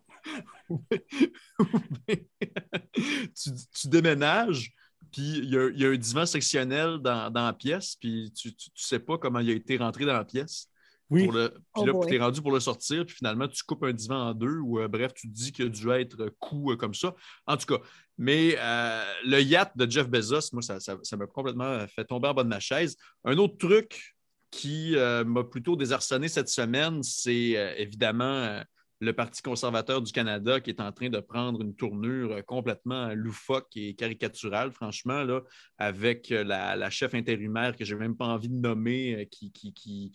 tu, 2.08 3.50
tu 3.74 3.88
déménages, 3.88 4.72
puis 5.12 5.38
il 5.40 5.50
y, 5.54 5.58
a- 5.58 5.70
il 5.70 5.80
y 5.80 5.86
a 5.86 5.90
un 5.90 5.98
divan 5.98 6.26
sectionnel 6.26 6.98
dans, 7.00 7.30
dans 7.32 7.46
la 7.46 7.54
pièce, 7.54 7.96
puis 8.00 8.32
tu 8.36 8.50
ne 8.50 8.54
sais 8.76 9.00
pas 9.00 9.18
comment 9.18 9.40
il 9.40 9.50
a 9.50 9.54
été 9.54 9.78
rentré 9.78 10.06
dans 10.06 10.14
la 10.14 10.26
pièce. 10.26 10.68
Oui, 11.10 11.24
Pour 11.24 11.32
le, 11.36 11.52
puis 11.52 11.62
Oh 11.76 11.86
là, 11.86 11.94
boy. 11.94 12.08
tu 12.10 12.16
es 12.16 12.20
rendu 12.20 12.42
pour 12.42 12.52
le 12.52 12.60
sortir, 12.60 13.06
puis 13.06 13.16
finalement, 13.16 13.48
tu 13.48 13.64
coupes 13.64 13.84
un 13.86 13.94
divan 13.94 14.28
en 14.28 14.34
deux, 14.34 14.58
ou 14.58 14.80
euh, 14.80 14.90
bref, 14.90 15.14
tu 15.14 15.30
te 15.30 15.34
dis 15.34 15.54
qu'il 15.54 15.66
a 15.68 15.70
dû 15.70 15.90
être 15.92 16.28
coup 16.38 16.74
euh, 16.74 16.76
comme 16.76 16.94
ça. 16.94 17.16
En 17.46 17.56
tout 17.56 17.66
cas, 17.66 17.82
mais 18.18 18.58
euh, 18.60 19.04
le 19.24 19.40
yacht 19.42 19.72
de 19.78 19.90
Jeff 19.90 20.10
Bezos, 20.10 20.50
moi, 20.52 20.62
ça 20.62 20.82
ça- 20.82 20.98
ça 21.02 21.16
m'a 21.16 21.26
complètement 21.26 21.88
fait 21.88 22.04
tomber 22.04 22.28
en 22.28 22.34
bas 22.34 22.44
de 22.44 22.50
ma 22.50 22.60
chaise. 22.60 22.98
Un 23.24 23.38
autre 23.38 23.56
truc 23.58 24.16
qui 24.52 24.98
euh, 24.98 25.24
m'a 25.24 25.46
plutôt 25.46 25.78
désarçonné 25.78 26.28
cette 26.28 26.50
semaine, 26.50 27.02
c'est 27.04 27.56
euh, 27.56 27.74
évidemment 27.78 28.26
euh, 28.44 28.62
le 29.00 29.14
Parti 29.14 29.42
conservateur 29.42 30.02
du 30.02 30.12
Canada 30.12 30.60
qui 30.60 30.72
est 30.72 30.82
en 30.82 30.92
train 30.92 31.10
de 31.10 31.20
prendre 31.20 31.62
une 31.62 31.76
tournure 31.76 32.32
euh, 32.32 32.42
complètement 32.42 33.14
loufoque 33.14 33.76
et 33.76 33.96
caricaturale, 33.96 34.72
franchement, 34.72 35.24
là, 35.24 35.42
avec 35.78 36.32
euh, 36.32 36.44
la, 36.44 36.90
chef 36.90 37.14
intérimaire 37.14 37.76
que 37.76 37.86
je 37.86 37.94
n'ai 37.94 38.00
même 38.00 38.16
pas 38.16 38.26
envie 38.26 38.50
de 38.50 38.56
nommer, 38.56 39.16
euh, 39.16 39.26
qui, 39.26 40.12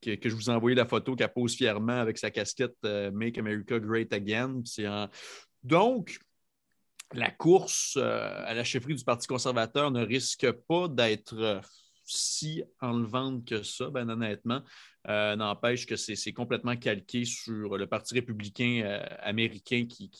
que, 0.00 0.28
je 0.28 0.34
vous 0.34 0.50
ai 0.50 0.52
envoyé 0.52 0.74
la 0.74 0.86
photo 0.86 1.14
qu'elle 1.14 1.32
pose 1.32 1.54
fièrement 1.54 2.00
avec 2.00 2.18
sa 2.18 2.30
casquette 2.30 2.76
Make 3.12 3.38
America 3.38 3.78
Great 3.78 4.12
Again. 4.12 4.62
Donc, 5.64 6.18
la 7.12 7.30
course 7.30 7.96
à 7.96 8.54
la 8.54 8.62
chefferie 8.62 8.94
du 8.94 9.02
Parti 9.02 9.26
conservateur 9.26 9.90
ne 9.90 10.04
risque 10.04 10.48
pas 10.68 10.86
d'être 10.86 11.60
si 12.08 12.62
enlevante 12.80 13.44
que 13.44 13.62
ça, 13.62 13.90
ben 13.90 14.08
honnêtement. 14.08 14.62
Euh, 15.08 15.36
N'empêche 15.36 15.86
que 15.86 15.96
c'est 15.96 16.32
complètement 16.32 16.76
calqué 16.76 17.24
sur 17.24 17.76
le 17.76 17.86
Parti 17.86 18.14
républicain 18.14 18.82
euh, 18.84 19.04
américain 19.20 19.86
qui, 19.86 20.10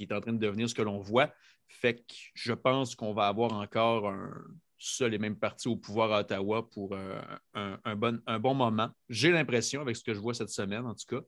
est 0.00 0.12
en 0.12 0.20
train 0.20 0.32
de 0.32 0.38
devenir 0.38 0.68
ce 0.68 0.74
que 0.74 0.82
l'on 0.82 0.98
voit. 0.98 1.32
Fait 1.68 1.96
que 1.96 2.14
je 2.34 2.52
pense 2.52 2.94
qu'on 2.94 3.12
va 3.12 3.28
avoir 3.28 3.52
encore 3.52 4.08
un 4.08 4.32
seul 4.78 5.14
et 5.14 5.18
même 5.18 5.36
parti 5.36 5.68
au 5.68 5.76
pouvoir 5.76 6.12
à 6.12 6.20
Ottawa 6.20 6.68
pour 6.70 6.94
euh, 6.94 7.20
un, 7.54 7.96
bon, 7.96 8.54
moment. 8.54 8.90
J'ai 9.08 9.30
l'impression, 9.30 9.80
avec 9.80 9.96
ce 9.96 10.04
que 10.04 10.14
je 10.14 10.20
vois 10.20 10.34
cette 10.34 10.50
semaine, 10.50 10.86
en 10.86 10.94
tout 10.94 11.06
cas. 11.16 11.22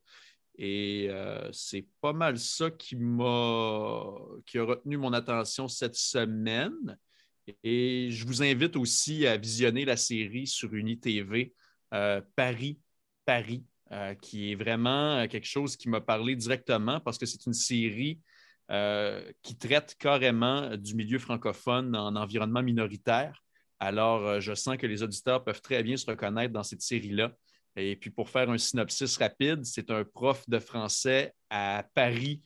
Et 0.56 1.08
c'est 1.52 1.86
pas 2.02 2.12
mal 2.12 2.38
ça 2.38 2.70
qui 2.70 2.96
m'a 2.96 4.04
qui 4.44 4.58
a 4.58 4.64
retenu 4.64 4.98
mon 4.98 5.12
attention 5.14 5.68
cette 5.68 5.94
semaine. 5.94 6.98
Et 7.62 8.10
je 8.10 8.26
vous 8.26 8.42
invite 8.42 8.76
aussi 8.76 9.26
à 9.26 9.36
visionner 9.36 9.84
la 9.84 9.96
série 9.96 10.46
sur 10.46 10.72
UniTV 10.72 11.54
euh, 11.92 12.20
Paris, 12.36 12.78
Paris, 13.24 13.64
euh, 13.92 14.14
qui 14.14 14.52
est 14.52 14.54
vraiment 14.54 15.26
quelque 15.28 15.46
chose 15.46 15.76
qui 15.76 15.88
m'a 15.88 16.00
parlé 16.00 16.36
directement 16.36 17.00
parce 17.00 17.18
que 17.18 17.26
c'est 17.26 17.46
une 17.46 17.54
série 17.54 18.20
euh, 18.70 19.20
qui 19.42 19.56
traite 19.56 19.96
carrément 19.98 20.76
du 20.76 20.94
milieu 20.94 21.18
francophone 21.18 21.96
en 21.96 22.14
environnement 22.14 22.62
minoritaire. 22.62 23.42
Alors, 23.80 24.24
euh, 24.24 24.40
je 24.40 24.54
sens 24.54 24.76
que 24.76 24.86
les 24.86 25.02
auditeurs 25.02 25.42
peuvent 25.42 25.60
très 25.60 25.82
bien 25.82 25.96
se 25.96 26.06
reconnaître 26.06 26.52
dans 26.52 26.62
cette 26.62 26.82
série-là. 26.82 27.32
Et 27.74 27.96
puis, 27.96 28.10
pour 28.10 28.30
faire 28.30 28.48
un 28.48 28.58
synopsis 28.58 29.16
rapide, 29.16 29.64
c'est 29.64 29.90
un 29.90 30.04
prof 30.04 30.48
de 30.48 30.60
français 30.60 31.34
à 31.48 31.84
Paris, 31.94 32.42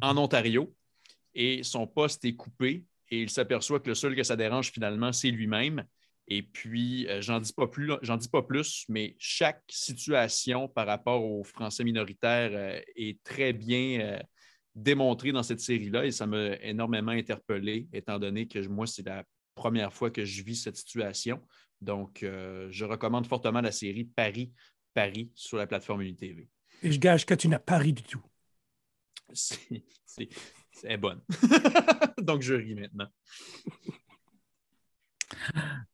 en 0.00 0.16
Ontario, 0.16 0.74
et 1.32 1.62
son 1.62 1.86
poste 1.86 2.24
est 2.24 2.34
coupé, 2.34 2.84
et 3.10 3.22
il 3.22 3.30
s'aperçoit 3.30 3.80
que 3.80 3.88
le 3.88 3.94
seul 3.94 4.16
que 4.16 4.22
ça 4.22 4.36
dérange 4.36 4.72
finalement, 4.72 5.12
c'est 5.12 5.30
lui-même. 5.30 5.84
Et 6.28 6.42
puis, 6.42 7.06
euh, 7.08 7.22
j'en 7.22 7.38
dis 7.38 7.52
pas 7.52 7.68
plus, 7.68 7.92
j'en 8.02 8.16
dis 8.16 8.28
pas 8.28 8.42
plus, 8.42 8.84
mais 8.88 9.14
chaque 9.18 9.62
situation 9.68 10.68
par 10.68 10.86
rapport 10.86 11.24
aux 11.24 11.44
Français 11.44 11.84
minoritaires 11.84 12.50
euh, 12.52 12.80
est 12.96 13.22
très 13.22 13.52
bien 13.52 14.00
euh, 14.00 14.18
démontrée 14.74 15.30
dans 15.30 15.44
cette 15.44 15.60
série-là, 15.60 16.04
et 16.04 16.10
ça 16.10 16.26
m'a 16.26 16.56
énormément 16.56 17.12
interpellé, 17.12 17.86
étant 17.92 18.18
donné 18.18 18.48
que 18.48 18.66
moi, 18.66 18.86
c'est 18.86 19.06
la 19.06 19.24
première 19.54 19.92
fois 19.92 20.10
que 20.10 20.24
je 20.24 20.42
vis 20.42 20.56
cette 20.56 20.76
situation. 20.76 21.40
Donc, 21.80 22.20
je 22.22 22.84
recommande 22.84 23.26
fortement 23.26 23.60
la 23.60 23.72
série 23.72 24.04
Paris, 24.04 24.52
Paris 24.92 25.30
sur 25.34 25.56
la 25.56 25.66
plateforme 25.66 26.02
UniTV. 26.02 26.48
et 26.82 26.92
je 26.92 26.98
gage 26.98 27.24
que 27.24 27.34
tu 27.34 27.48
n'as 27.48 27.58
pas 27.58 27.78
ri 27.78 27.92
du 27.94 28.02
tout. 28.02 28.22
C'est 29.32 30.28
c'est- 30.76 30.88
c'est 30.88 30.96
bonne. 30.96 31.20
Donc, 32.22 32.42
je 32.42 32.54
ris 32.54 32.74
maintenant. 32.74 33.06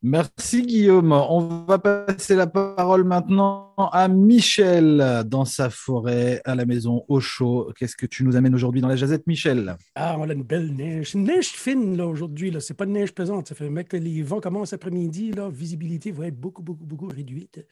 Merci 0.02 0.62
Guillaume. 0.66 1.12
On 1.12 1.64
va 1.64 1.78
passer 1.78 2.34
la 2.34 2.46
parole 2.46 3.04
maintenant 3.04 3.74
à 3.76 4.08
Michel 4.08 5.22
dans 5.26 5.44
sa 5.44 5.70
forêt, 5.70 6.40
à 6.44 6.54
la 6.54 6.66
maison, 6.66 7.04
au 7.08 7.18
chaud. 7.20 7.72
Qu'est-ce 7.76 7.96
que 7.96 8.06
tu 8.06 8.24
nous 8.24 8.36
amènes 8.36 8.54
aujourd'hui 8.54 8.80
dans 8.80 8.88
la 8.88 8.96
jazette, 8.96 9.26
Michel? 9.26 9.76
Ah, 9.94 10.16
on 10.18 10.28
a 10.28 10.32
une 10.32 10.42
belle 10.42 10.74
neige. 10.74 11.14
Une 11.14 11.24
neige 11.24 11.48
fine, 11.48 11.96
là, 11.96 12.06
aujourd'hui. 12.06 12.50
Là. 12.50 12.60
C'est 12.60 12.74
pas 12.74 12.84
une 12.84 12.92
neige 12.92 13.12
pesante. 13.14 13.48
Ça 13.48 13.54
fait 13.54 13.70
mec, 13.70 13.88
que 13.88 13.96
les 13.96 14.22
vents 14.22 14.40
commencent 14.40 14.72
après-midi. 14.74 15.32
La 15.32 15.48
visibilité 15.48 16.12
va 16.12 16.26
être 16.26 16.38
beaucoup, 16.38 16.62
beaucoup, 16.62 16.84
beaucoup 16.84 17.06
réduite. 17.08 17.64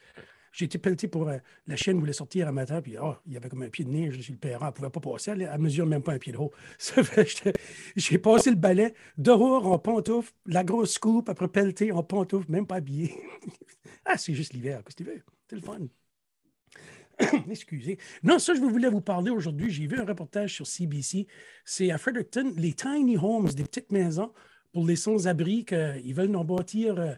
J'ai 0.53 0.65
été 0.65 0.79
pelleté 0.79 1.07
pour 1.09 1.29
euh, 1.29 1.39
la 1.67 1.77
chienne 1.77 1.99
voulait 1.99 2.13
sortir 2.13 2.49
un 2.49 2.53
matin, 2.53 2.83
puis 2.83 2.97
oh, 3.01 3.15
il 3.27 3.35
y 3.35 3.37
avait 3.37 3.49
comme 3.49 3.63
un 3.63 3.69
pied 3.69 3.85
de 3.85 3.91
neige 3.91 4.21
sur 4.21 4.33
le 4.33 4.39
perron. 4.39 4.59
Elle 4.63 4.67
ne 4.67 4.73
pouvait 4.73 4.91
pas 4.91 5.01
passer. 5.01 5.31
Elle, 5.31 5.43
elle 5.43 5.61
mesure 5.61 5.87
même 5.87 6.03
pas 6.03 6.13
un 6.13 6.19
pied 6.19 6.33
de 6.33 6.39
haut. 6.39 6.53
J'ai 7.97 8.19
passé 8.19 8.51
le 8.51 8.57
balai 8.57 8.95
dehors 9.17 9.67
en 9.67 9.79
pantoufle, 9.79 10.33
la 10.47 10.65
grosse 10.65 10.99
coupe, 10.99 11.29
après 11.29 11.49
pelleté 11.49 11.93
en 11.93 12.03
pantoufle, 12.03 12.51
même 12.51 12.67
pas 12.67 12.77
habillé. 12.77 13.15
ah, 14.05 14.17
c'est 14.17 14.35
juste 14.35 14.53
l'hiver. 14.53 14.83
Qu'est-ce 14.85 14.97
que 14.97 15.05
tu 15.05 15.11
veux? 15.11 15.23
C'est 15.49 15.57
le 15.57 15.63
fun. 15.63 15.79
Excusez. 17.51 17.99
Non, 18.23 18.39
ça, 18.39 18.55
je 18.55 18.61
voulais 18.61 18.89
vous 18.89 19.01
parler 19.01 19.31
aujourd'hui. 19.31 19.71
J'ai 19.71 19.87
vu 19.87 19.99
un 19.99 20.05
reportage 20.05 20.55
sur 20.55 20.67
CBC. 20.67 21.27
C'est 21.65 21.91
à 21.91 21.99
Fredericton, 21.99 22.53
les 22.57 22.73
tiny 22.73 23.17
homes, 23.17 23.49
des 23.49 23.65
petites 23.65 23.93
maisons 23.93 24.33
pour 24.73 24.87
les 24.87 24.97
sans-abri 24.97 25.65
qu'ils 25.65 26.15
veulent 26.15 26.35
en 26.37 26.45
bâtir 26.45 26.99
euh, 26.99 27.15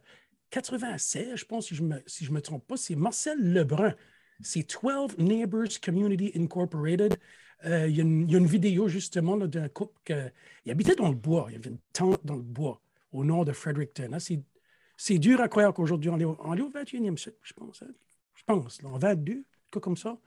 96, 0.52 1.36
je 1.36 1.44
pense, 1.44 1.66
si 1.66 1.74
je 1.74 1.82
ne 1.82 1.88
me, 1.88 2.02
si 2.06 2.30
me 2.30 2.40
trompe 2.40 2.66
pas. 2.66 2.76
C'est 2.76 2.94
Marcel 2.94 3.38
Lebrun. 3.52 3.94
C'est 4.40 4.66
12 4.68 5.16
Neighbors 5.18 5.80
Community 5.82 6.32
Incorporated. 6.36 7.16
Euh, 7.64 7.88
Il 7.88 7.96
y, 7.96 8.00
a 8.00 8.02
une- 8.02 8.46
vidéo 8.46 8.88
justement 8.88 9.36
d'un 9.36 9.68
couple 9.68 9.98
qui 10.04 10.70
habitait 10.70 10.94
dans 10.96 11.08
le 11.08 11.14
bois. 11.14 11.46
Il 11.48 11.54
y 11.54 11.56
avait 11.56 11.70
une 11.70 11.78
tente 11.92 12.24
dans 12.24 12.36
le 12.36 12.42
bois 12.42 12.80
au 13.12 13.24
nord 13.24 13.44
de 13.44 13.52
Fredericton. 13.52 14.10
hein. 14.12 14.18
C'est- 14.18 15.18
dur 15.18 15.40
à 15.40 15.48
croire 15.48 15.72
qu'aujourd'hui, 15.72 16.10
on 16.10 16.18
est 16.20 16.24
on 16.24 16.54
est 16.54 16.60
au 16.60 16.68
21e 16.70 17.16
siècle, 17.16 17.38
je 17.42 17.52
pense. 17.54 17.82
hein. 17.82 17.92
Je 18.34 18.42
pense, 18.44 18.82
là, 18.82 18.88
en 18.90 18.98
22, 18.98 19.34
quelque 19.34 19.44
chose 19.74 19.82
comme 19.82 19.96
ça. 19.96 20.18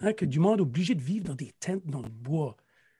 Hein, 0.00 0.12
que 0.12 0.24
du 0.24 0.38
monde 0.40 0.60
obligé 0.60 0.94
de 0.94 1.00
vivre 1.02 1.26
dans 1.26 1.34
des 1.34 1.52
tentes 1.60 1.86
dans 1.86 2.02
le 2.02 2.08
bois. 2.08 2.56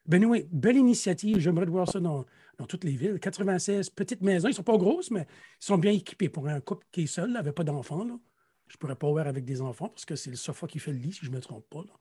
Ben 0.07 0.25
oui, 0.25 0.47
belle 0.53 0.77
initiative. 0.77 1.39
J'aimerais 1.41 1.67
voir 1.67 1.89
ça 1.91 1.99
dans, 2.01 2.25
dans 2.63 2.67
toutes 2.67 2.85
les 2.85 2.97
villes. 2.97 3.19
96 3.21 3.91
petites 3.91 4.23
maisons. 4.23 4.49
Ils 4.49 4.53
ne 4.53 4.57
sont 4.57 4.63
pas 4.63 4.77
grosses, 4.79 5.11
mais 5.11 5.27
ils 5.61 5.65
sont 5.65 5.79
bien 5.79 5.93
équipés. 5.93 6.29
Pour 6.29 6.47
un 6.49 6.61
couple 6.61 6.87
qui 6.93 7.03
est 7.03 7.07
seul, 7.07 7.31
n'avait 7.31 7.53
pas 7.53 7.65
d'enfants, 7.65 8.07
je 8.07 8.77
ne 8.77 8.79
pourrais 8.79 8.97
pas 8.97 9.11
voir 9.11 9.27
avec 9.27 9.45
des 9.45 9.61
enfants 9.61 9.89
parce 9.89 10.05
que 10.05 10.17
c'est 10.17 10.31
le 10.31 10.37
sofa 10.37 10.67
qui 10.67 10.79
fait 10.79 10.93
le 10.93 10.99
lit, 10.99 11.13
si 11.13 11.27
je 11.27 11.31
ne 11.31 11.37
me 11.37 11.41
trompe 11.41 11.69
pas. 11.69 11.81
là. 11.81 11.93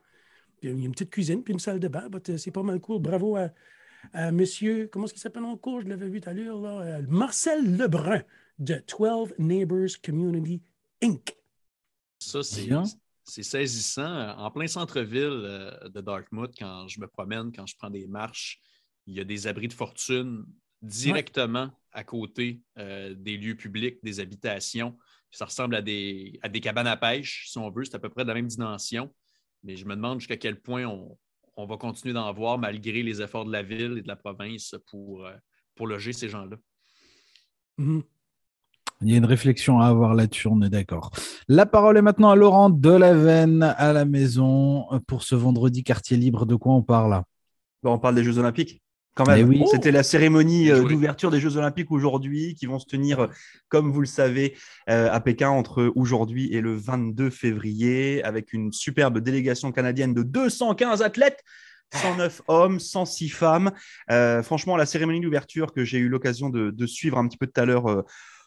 Puis 0.59 0.69
il 0.69 0.79
y 0.79 0.83
a 0.83 0.85
une 0.85 0.91
petite 0.91 1.09
cuisine, 1.09 1.43
puis 1.43 1.53
une 1.53 1.59
salle 1.59 1.79
de 1.79 1.87
bain. 1.87 2.07
euh, 2.29 2.37
c'est 2.37 2.51
pas 2.51 2.63
mal 2.63 2.79
cool. 2.79 3.01
Bravo 3.01 3.35
à, 3.35 3.49
à 4.13 4.31
monsieur, 4.31 4.87
comment 4.87 5.05
est-ce 5.05 5.13
qu'il 5.13 5.21
s'appelle 5.21 5.43
en 5.43 5.57
cours? 5.57 5.81
Je 5.81 5.87
l'avais 5.87 6.07
vu 6.07 6.21
tout 6.21 6.29
à 6.29 6.33
l'heure, 6.33 6.61
là. 6.61 6.81
euh, 6.81 7.01
Marcel 7.09 7.75
Lebrun 7.77 8.21
de 8.59 8.81
12 8.87 9.33
Neighbors 9.39 9.89
Community 10.03 10.61
Inc. 11.01 11.35
Ça, 12.19 12.43
c'est 12.43 13.43
saisissant. 13.43 14.37
En 14.37 14.51
plein 14.51 14.67
centre-ville 14.67 15.43
euh, 15.43 15.89
de 15.89 16.01
Dartmouth, 16.01 16.53
quand 16.57 16.87
je 16.87 16.99
me 16.99 17.07
promène, 17.07 17.51
quand 17.51 17.65
je 17.65 17.75
prends 17.75 17.89
des 17.89 18.05
marches, 18.05 18.61
il 19.07 19.15
y 19.15 19.19
a 19.19 19.23
des 19.23 19.47
abris 19.47 19.67
de 19.67 19.73
fortune 19.73 20.45
directement 20.81 21.71
à 21.91 22.03
côté 22.03 22.61
euh, 22.77 23.13
des 23.15 23.37
lieux 23.37 23.55
publics, 23.55 23.99
des 24.03 24.19
habitations. 24.19 24.97
Ça 25.31 25.45
ressemble 25.45 25.75
à 25.75 25.81
des, 25.81 26.39
à 26.41 26.49
des 26.49 26.59
cabanes 26.59 26.87
à 26.87 26.97
pêche, 26.97 27.47
si 27.49 27.57
on 27.57 27.69
veut. 27.69 27.85
C'est 27.85 27.95
à 27.95 27.99
peu 27.99 28.09
près 28.09 28.23
de 28.23 28.27
la 28.27 28.33
même 28.33 28.47
dimension. 28.47 29.13
Mais 29.63 29.75
je 29.75 29.85
me 29.85 29.95
demande 29.95 30.19
jusqu'à 30.19 30.37
quel 30.37 30.59
point 30.59 30.85
on, 30.85 31.17
on 31.55 31.65
va 31.65 31.77
continuer 31.77 32.13
d'en 32.13 32.31
voir 32.33 32.57
malgré 32.57 33.03
les 33.03 33.21
efforts 33.21 33.45
de 33.45 33.51
la 33.51 33.63
ville 33.63 33.97
et 33.97 34.01
de 34.01 34.07
la 34.07 34.15
province 34.15 34.75
pour, 34.89 35.25
euh, 35.25 35.33
pour 35.75 35.87
loger 35.87 36.13
ces 36.13 36.29
gens-là. 36.29 36.57
Mhm. 37.77 38.03
Il 39.03 39.09
y 39.09 39.15
a 39.15 39.17
une 39.17 39.25
réflexion 39.25 39.79
à 39.79 39.87
avoir 39.87 40.13
là-dessus, 40.13 40.47
on 40.47 40.61
est 40.61 40.69
d'accord. 40.69 41.09
La 41.47 41.65
parole 41.65 41.97
est 41.97 42.03
maintenant 42.03 42.29
à 42.29 42.35
Laurent 42.35 42.69
Delaveine 42.69 43.63
à 43.63 43.93
la 43.93 44.05
maison 44.05 44.85
pour 45.07 45.23
ce 45.23 45.33
vendredi 45.33 45.83
quartier 45.83 46.17
libre. 46.17 46.45
De 46.45 46.55
quoi 46.55 46.73
on 46.73 46.83
parle 46.83 47.23
Bon, 47.81 47.93
on 47.93 47.99
parle 47.99 48.13
des 48.13 48.23
Jeux 48.23 48.37
Olympiques. 48.37 48.79
Quand 49.15 49.27
même. 49.27 49.49
oui. 49.49 49.63
C'était 49.69 49.91
la 49.91 50.03
cérémonie 50.03 50.71
euh, 50.71 50.83
d'ouverture 50.83 51.31
des 51.31 51.39
Jeux 51.39 51.57
Olympiques 51.57 51.91
aujourd'hui, 51.91 52.55
qui 52.55 52.65
vont 52.65 52.79
se 52.79 52.85
tenir, 52.85 53.19
euh, 53.19 53.27
comme 53.67 53.91
vous 53.91 53.99
le 53.99 54.07
savez, 54.07 54.55
euh, 54.89 55.11
à 55.11 55.19
Pékin 55.19 55.49
entre 55.49 55.91
aujourd'hui 55.95 56.53
et 56.53 56.61
le 56.61 56.75
22 56.75 57.29
février, 57.29 58.23
avec 58.23 58.53
une 58.53 58.71
superbe 58.71 59.19
délégation 59.19 59.71
canadienne 59.71 60.13
de 60.13 60.23
215 60.23 61.01
athlètes. 61.01 61.43
109 61.93 62.41
hommes, 62.47 62.79
106 62.79 63.29
femmes. 63.29 63.71
Euh, 64.09 64.41
franchement, 64.43 64.77
la 64.77 64.85
cérémonie 64.85 65.19
d'ouverture 65.19 65.73
que 65.73 65.83
j'ai 65.83 65.97
eu 65.97 66.07
l'occasion 66.07 66.49
de, 66.49 66.71
de 66.71 66.85
suivre 66.85 67.17
un 67.17 67.27
petit 67.27 67.37
peu 67.37 67.47
tout 67.47 67.59
à 67.59 67.65
l'heure 67.65 67.87
euh, 67.87 68.03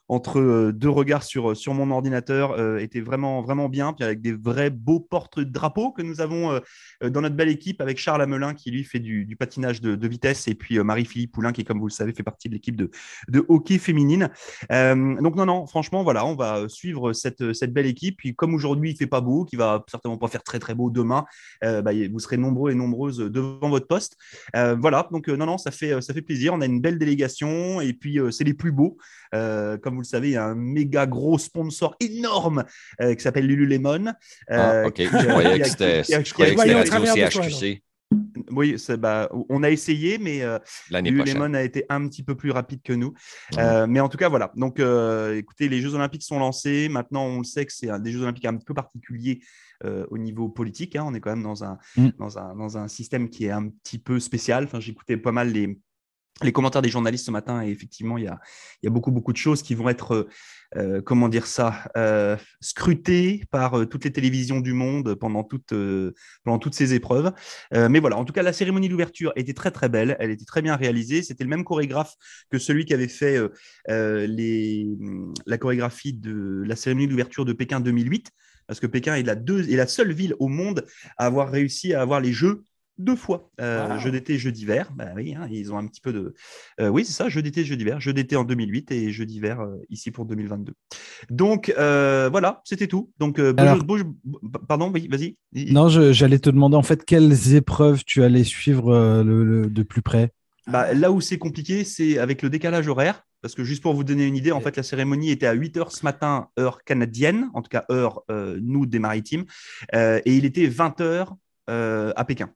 entre 0.08 0.38
euh, 0.38 0.72
deux 0.72 0.90
regards 0.90 1.22
sur, 1.22 1.56
sur 1.56 1.72
mon 1.74 1.90
ordinateur 1.90 2.52
euh, 2.52 2.78
était 2.78 3.00
vraiment, 3.00 3.42
vraiment 3.42 3.68
bien. 3.68 3.92
Puis 3.92 4.04
avec 4.04 4.20
des 4.20 4.32
vrais 4.32 4.70
beaux 4.70 5.00
porte-drapeaux 5.00 5.92
que 5.92 6.02
nous 6.02 6.20
avons 6.20 6.52
euh, 6.52 6.60
euh, 7.02 7.10
dans 7.10 7.22
notre 7.22 7.36
belle 7.36 7.48
équipe 7.48 7.80
avec 7.80 7.98
Charles 7.98 8.22
Amelin 8.22 8.54
qui 8.54 8.70
lui 8.70 8.84
fait 8.84 8.98
du, 8.98 9.36
patinage 9.38 9.80
de, 9.80 9.94
de 9.94 10.08
vitesse 10.08 10.46
et 10.48 10.54
puis 10.54 10.78
euh, 10.78 10.84
Marie-Philippe 10.84 11.32
Poulain 11.32 11.52
qui, 11.52 11.64
comme 11.64 11.78
vous 11.78 11.86
le 11.86 11.92
savez, 11.92 12.12
fait 12.12 12.22
partie 12.22 12.48
de 12.48 12.54
l'équipe 12.54 12.76
de, 12.76 12.90
de 13.28 13.44
hockey 13.48 13.78
féminine. 13.78 14.30
Euh, 14.70 15.20
donc 15.20 15.36
non, 15.36 15.46
non, 15.46 15.66
franchement, 15.66 16.02
voilà, 16.02 16.26
on 16.26 16.34
va 16.34 16.68
suivre 16.68 17.12
cette, 17.12 17.52
cette 17.54 17.72
belle 17.72 17.86
équipe. 17.86 18.18
Puis 18.18 18.34
comme 18.34 18.54
aujourd'hui, 18.54 18.90
il 18.90 18.96
fait 18.96 19.06
pas 19.06 19.20
beau, 19.20 19.44
qui 19.44 19.56
va 19.56 19.84
certainement 19.88 20.18
pas 20.18 20.28
faire 20.28 20.42
très 20.42 20.58
très 20.58 20.74
beau 20.74 20.90
demain, 20.90 21.24
euh, 21.64 21.82
bah, 21.82 21.92
vous 22.10 22.18
serez 22.18 22.36
nombreux 22.36 22.72
et 22.72 22.74
nombreuses 22.74 23.18
devant 23.18 23.70
votre 23.70 23.86
poste. 23.86 24.16
Euh, 24.54 24.76
voilà, 24.78 25.08
donc 25.10 25.28
euh, 25.28 25.36
non, 25.36 25.46
non, 25.46 25.58
ça 25.58 25.70
fait, 25.70 26.00
ça 26.02 26.12
fait 26.12 26.22
plaisir. 26.22 26.52
On 26.54 26.60
a 26.60 26.66
une 26.66 26.80
belle 26.80 26.98
délégation 26.98 27.80
et 27.80 27.92
puis 27.92 28.18
euh, 28.18 28.30
c'est 28.30 28.44
les 28.44 28.54
plus 28.54 28.72
beaux. 28.72 28.98
Euh, 29.34 29.78
comme 29.94 29.98
vous 29.98 30.02
le 30.02 30.06
savez, 30.06 30.28
il 30.30 30.32
y 30.32 30.36
a 30.36 30.44
un 30.46 30.54
méga 30.54 31.06
gros 31.06 31.38
sponsor 31.38 31.94
énorme 32.00 32.64
euh, 33.00 33.14
qui 33.14 33.22
s'appelle 33.22 33.46
Lululemon. 33.46 34.12
Ah, 34.48 34.72
euh, 34.72 34.86
OK. 34.88 34.94
qui- 34.94 35.04
Je 35.04 35.28
croyais 35.28 35.60
que 35.60 35.68
c'était 35.68 36.02
CHQC 36.02 37.82
Oui, 38.50 38.76
bah, 38.98 39.28
on 39.48 39.62
a 39.62 39.70
essayé, 39.70 40.18
mais 40.18 40.42
euh. 40.42 40.58
Lululemon 41.10 41.54
a 41.54 41.62
été 41.62 41.84
un 41.88 42.06
petit 42.08 42.22
peu 42.22 42.34
plus 42.36 42.50
rapide 42.50 42.80
que 42.82 42.92
nous. 42.92 43.14
Euh, 43.58 43.86
mais 43.88 44.00
en 44.00 44.08
tout 44.08 44.18
cas, 44.18 44.28
voilà. 44.28 44.52
Donc, 44.56 44.78
euh, 44.80 45.36
écoutez, 45.36 45.68
les 45.68 45.80
Jeux 45.80 45.94
Olympiques 45.94 46.22
sont 46.22 46.38
lancés. 46.38 46.88
Maintenant, 46.88 47.24
on 47.26 47.38
le 47.38 47.44
sait 47.44 47.64
que 47.64 47.72
c'est 47.72 47.88
des 48.00 48.12
Jeux 48.12 48.22
Olympiques 48.22 48.44
un 48.44 48.56
peu 48.56 48.74
particuliers 48.74 49.40
euh, 49.84 50.06
au 50.10 50.18
niveau 50.18 50.48
politique. 50.48 50.94
hein. 50.96 51.04
On 51.06 51.14
est 51.14 51.20
quand 51.20 51.30
même 51.34 51.42
dans 51.42 51.64
un, 51.64 51.78
Mm. 51.96 52.08
dans, 52.18 52.38
un, 52.38 52.54
dans 52.54 52.78
un 52.78 52.88
système 52.88 53.28
qui 53.28 53.46
est 53.46 53.50
un 53.50 53.68
petit 53.68 53.98
peu 53.98 54.20
spécial. 54.20 54.64
Enfin, 54.64 54.80
J'écoutais 54.80 55.16
pas 55.16 55.32
mal 55.32 55.50
les, 55.50 55.78
les 56.42 56.52
commentaires 56.52 56.82
des 56.82 56.88
journalistes 56.88 57.26
ce 57.26 57.30
matin 57.30 57.62
et 57.62 57.70
effectivement, 57.70 58.18
il 58.18 58.24
y 58.24 58.28
a, 58.28 58.90
beaucoup, 58.90 59.12
beaucoup 59.12 59.32
de 59.32 59.36
choses 59.36 59.62
qui 59.62 59.74
vont 59.74 59.88
être, 59.88 60.14
euh, 60.14 60.28
euh, 60.76 61.00
comment 61.00 61.28
dire 61.28 61.46
ça, 61.46 61.88
euh, 61.96 62.36
scrutées 62.60 63.44
par 63.52 63.88
toutes 63.88 64.04
les 64.04 64.12
télévisions 64.12 64.60
du 64.60 64.72
monde 64.72 65.14
pendant, 65.14 65.44
toute, 65.44 65.72
pendant 66.42 66.58
toutes 66.58 66.74
ces 66.74 66.94
épreuves. 66.94 67.32
Mais 67.72 68.00
voilà, 68.00 68.16
en 68.16 68.24
tout 68.24 68.32
cas, 68.32 68.42
la 68.42 68.52
cérémonie 68.52 68.88
d'ouverture 68.88 69.32
était 69.36 69.54
très, 69.54 69.70
très 69.70 69.88
belle. 69.88 70.16
Elle 70.18 70.30
était 70.30 70.44
très 70.44 70.62
bien 70.62 70.76
réalisée. 70.76 71.22
C'était 71.22 71.44
le 71.44 71.50
même 71.50 71.64
chorégraphe 71.64 72.14
que 72.50 72.58
celui 72.58 72.84
qui 72.84 72.94
avait 72.94 73.08
fait 73.08 73.40
les, 73.88 74.88
la 75.46 75.58
chorégraphie 75.58 76.14
de 76.14 76.64
la 76.66 76.76
cérémonie 76.76 77.08
d'ouverture 77.08 77.44
de 77.44 77.52
Pékin 77.52 77.80
2008, 77.80 78.30
parce 78.66 78.80
que 78.80 78.86
Pékin 78.86 79.14
est 79.14 79.22
la 79.22 79.86
seule 79.86 80.12
ville 80.12 80.34
au 80.38 80.48
monde 80.48 80.84
à 81.16 81.26
avoir 81.26 81.50
réussi 81.50 81.94
à 81.94 82.00
avoir 82.00 82.20
les 82.20 82.32
Jeux 82.32 82.64
deux 82.98 83.16
fois, 83.16 83.50
euh, 83.60 83.88
Wow. 83.94 83.98
jeu 83.98 84.10
d'été, 84.10 84.38
jeu 84.38 84.52
d'hiver. 84.52 84.90
Bah 84.94 85.06
oui, 85.16 85.34
hein, 85.34 85.48
ils 85.50 85.72
ont 85.72 85.78
un 85.78 85.86
petit 85.86 86.00
peu 86.00 86.12
de. 86.12 86.34
Euh, 86.80 86.88
oui, 86.88 87.04
c'est 87.04 87.12
ça, 87.12 87.28
jeu 87.28 87.42
d'été, 87.42 87.64
jeu 87.64 87.76
d'hiver. 87.76 88.00
Jeu 88.00 88.12
d'été 88.12 88.36
en 88.36 88.44
2008 88.44 88.90
et 88.92 89.10
jeu 89.10 89.26
d'hiver 89.26 89.60
euh, 89.60 89.76
ici 89.90 90.10
pour 90.10 90.26
2022. 90.26 90.74
Donc 91.30 91.72
euh, 91.78 92.28
voilà, 92.30 92.60
c'était 92.64 92.86
tout. 92.86 93.10
Donc, 93.18 93.40
beau 93.40 93.54
Alors- 93.58 93.76
jeu- 93.76 93.82
beau 93.82 93.98
jeu- 93.98 94.04
pardon, 94.68 94.90
oui, 94.94 95.08
vas-y. 95.10 95.36
Non, 95.72 95.88
j'allais 95.88 96.38
te 96.38 96.50
demander 96.50 96.76
en 96.76 96.82
fait 96.82 97.04
quelles 97.04 97.54
épreuves 97.54 98.04
tu 98.04 98.22
allais 98.22 98.44
suivre 98.44 99.22
le- 99.24 99.44
le- 99.44 99.66
de 99.70 99.82
plus 99.82 100.02
près? 100.02 100.32
Bah, 100.66 100.94
là 100.94 101.12
où 101.12 101.20
c'est 101.20 101.36
compliqué, 101.38 101.84
c'est 101.84 102.18
avec 102.18 102.40
le 102.42 102.48
décalage 102.50 102.88
horaire. 102.88 103.22
Parce 103.42 103.54
que 103.54 103.62
juste 103.62 103.82
pour 103.82 103.92
vous 103.92 104.04
donner 104.04 104.24
une 104.24 104.36
idée, 104.36 104.52
en 104.52 104.60
fait, 104.62 104.74
la 104.78 104.82
cérémonie 104.82 105.30
était 105.30 105.44
à 105.46 105.52
8 105.52 105.76
heures 105.76 105.92
ce 105.92 106.02
matin, 106.02 106.48
heure 106.58 106.82
canadienne, 106.82 107.50
en 107.52 107.60
tout 107.60 107.68
cas 107.68 107.84
heure 107.90 108.22
nous 108.62 108.86
des 108.86 108.98
maritimes, 108.98 109.44
et 109.92 110.22
il 110.24 110.46
était 110.46 110.66
20 110.66 111.02
heures 111.02 111.36
euh, 111.68 112.12
à 112.16 112.24
Pékin. 112.24 112.48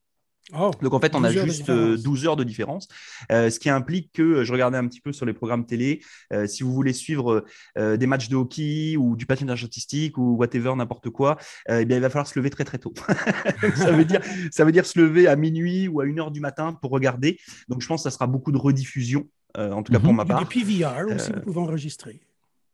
Oh, 0.56 0.70
Donc 0.80 0.94
en 0.94 1.00
fait, 1.00 1.14
on 1.14 1.24
a 1.24 1.28
12 1.32 1.36
heures 1.38 1.44
de 1.44 1.50
juste 1.50 1.68
euh, 1.68 1.74
différence. 1.96 2.02
12 2.02 2.26
heures 2.26 2.36
de 2.36 2.44
différence, 2.44 2.88
euh, 3.30 3.50
ce 3.50 3.58
qui 3.60 3.68
implique 3.68 4.12
que 4.12 4.22
euh, 4.22 4.44
je 4.44 4.52
regardais 4.52 4.78
un 4.78 4.86
petit 4.88 5.00
peu 5.00 5.12
sur 5.12 5.26
les 5.26 5.34
programmes 5.34 5.66
télé. 5.66 6.00
euh, 6.32 6.46
si 6.46 6.62
vous 6.62 6.72
voulez 6.72 6.92
suivre 6.94 7.44
euh, 7.76 7.96
des 7.98 8.06
matchs 8.06 8.28
de 8.30 8.36
hockey 8.36 8.96
ou 8.96 9.14
du 9.16 9.26
patinage 9.26 9.62
artistique 9.64 10.16
ou 10.16 10.36
whatever, 10.36 10.74
n'importe 10.74 11.10
quoi, 11.10 11.36
euh, 11.68 11.80
eh 11.80 11.84
bien, 11.84 11.96
il 11.98 12.00
va 12.00 12.08
falloir 12.08 12.26
se 12.26 12.38
lever 12.38 12.48
très 12.50 12.64
très 12.64 12.78
tôt. 12.78 12.94
ça, 13.76 13.90
veut 13.92 14.04
dire, 14.06 14.20
ça 14.50 14.64
veut 14.64 14.72
dire 14.72 14.86
se 14.86 14.98
lever 14.98 15.26
à 15.28 15.36
minuit 15.36 15.86
ou 15.88 16.00
à 16.00 16.04
1 16.06 16.18
heure 16.18 16.30
du 16.30 16.40
matin 16.40 16.72
pour 16.72 16.90
regarder. 16.92 17.38
Donc 17.68 17.82
je 17.82 17.86
pense 17.86 18.02
que 18.04 18.10
ça 18.10 18.14
sera 18.14 18.26
beaucoup 18.26 18.52
de 18.52 18.58
rediffusion, 18.58 19.26
euh, 19.58 19.72
en 19.72 19.82
tout 19.82 19.92
cas 19.92 19.98
pour 20.00 20.10
Mhm. 20.12 20.16
ma 20.16 20.24
part. 20.24 20.40
des 20.40 20.46
PVR 20.46 21.04
aussi, 21.14 21.30
Euh, 21.30 21.34
vous 21.36 21.40
pouvez 21.42 21.60
enregistrer. 21.60 22.20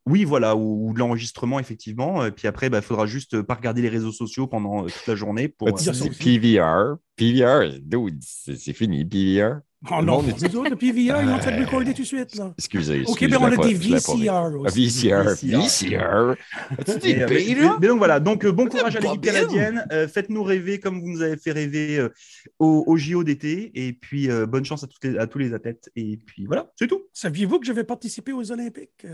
Oui, 0.07 0.25
voilà, 0.25 0.55
ou, 0.55 0.89
ou 0.89 0.93
de 0.93 0.99
l'enregistrement, 0.99 1.59
effectivement. 1.59 2.27
Et 2.27 2.31
puis 2.31 2.47
après, 2.47 2.67
il 2.67 2.71
bah, 2.71 2.83
faudra 2.83 3.07
juste 3.07 3.35
euh, 3.35 3.43
pas 3.43 3.55
regarder 3.55 3.81
les 3.81 3.89
réseaux 3.89 4.13
sociaux 4.13 4.47
pendant 4.47 4.85
euh, 4.85 4.89
toute 4.89 5.07
la 5.07 5.15
journée. 5.15 5.49
Pour, 5.49 5.73
Tu 5.79 5.89
euh. 5.89 5.93
PVR. 6.21 6.97
PVR, 7.17 7.79
dude, 7.81 8.19
c'est 8.21 8.57
c'est 8.57 8.73
fini, 8.75 9.05
PVR. 9.05 9.61
Oh 9.91 9.97
le 10.01 10.07
non, 10.07 10.23
nous 10.23 10.33
autres, 10.45 10.71
le 10.71 10.77
PVR, 10.77 11.23
ils 11.23 11.29
ont 11.29 11.39
fait 11.39 11.53
Euh, 11.53 11.65
recorder 11.65 11.93
tout 11.93 12.03
de 12.03 12.07
suite. 12.07 12.35
Là. 12.37 12.55
Excusez. 12.59 13.03
OK, 13.03 13.09
excusez, 13.23 13.31
ben 13.31 13.39
on 13.39 13.45
a 13.45 13.57
des. 13.69 13.75
VCR 13.75 14.57
aussi. 14.57 14.89
VCR. 14.89 15.25
VCR. 15.35 16.37
VCR. 16.87 17.27
Mais, 17.29 17.55
euh, 17.65 17.79
donc 17.89 17.99
voilà, 17.99 18.19
donc 18.19 18.45
euh, 18.47 18.53
bon 18.53 18.67
courage 18.67 18.97
à 18.97 19.01
l'équipe 19.01 19.21
canadienne. 19.21 19.87
Euh, 19.93 20.09
Faites-nous 20.09 20.43
rêver 20.43 20.81
comme 20.81 21.01
vous 21.01 21.09
nous 21.09 21.21
avez 21.23 21.37
fait 21.37 21.53
rêver 21.53 21.99
euh, 21.99 22.09
au, 22.59 22.85
au 22.87 22.97
JO 22.97 23.25
d'été. 23.25 23.71
Et 23.75 23.93
puis 23.93 24.31
euh, 24.31 24.47
bonne 24.47 24.65
chance 24.65 24.85
à, 24.85 24.87
toutes 24.87 25.05
les- 25.05 25.19
à 25.19 25.27
tous 25.27 25.39
les 25.39 25.53
athlètes. 25.53 25.91
Et 25.97 26.17
puis 26.17 26.47
voilà, 26.47 26.71
c'est 26.77 26.87
tout. 26.87 27.03
Saviez-vous 27.13 27.59
que 27.61 27.67
je 27.67 27.73
vais 27.73 27.85
participer 27.85 28.33
aux 28.33 28.51
Olympiques? 28.53 29.07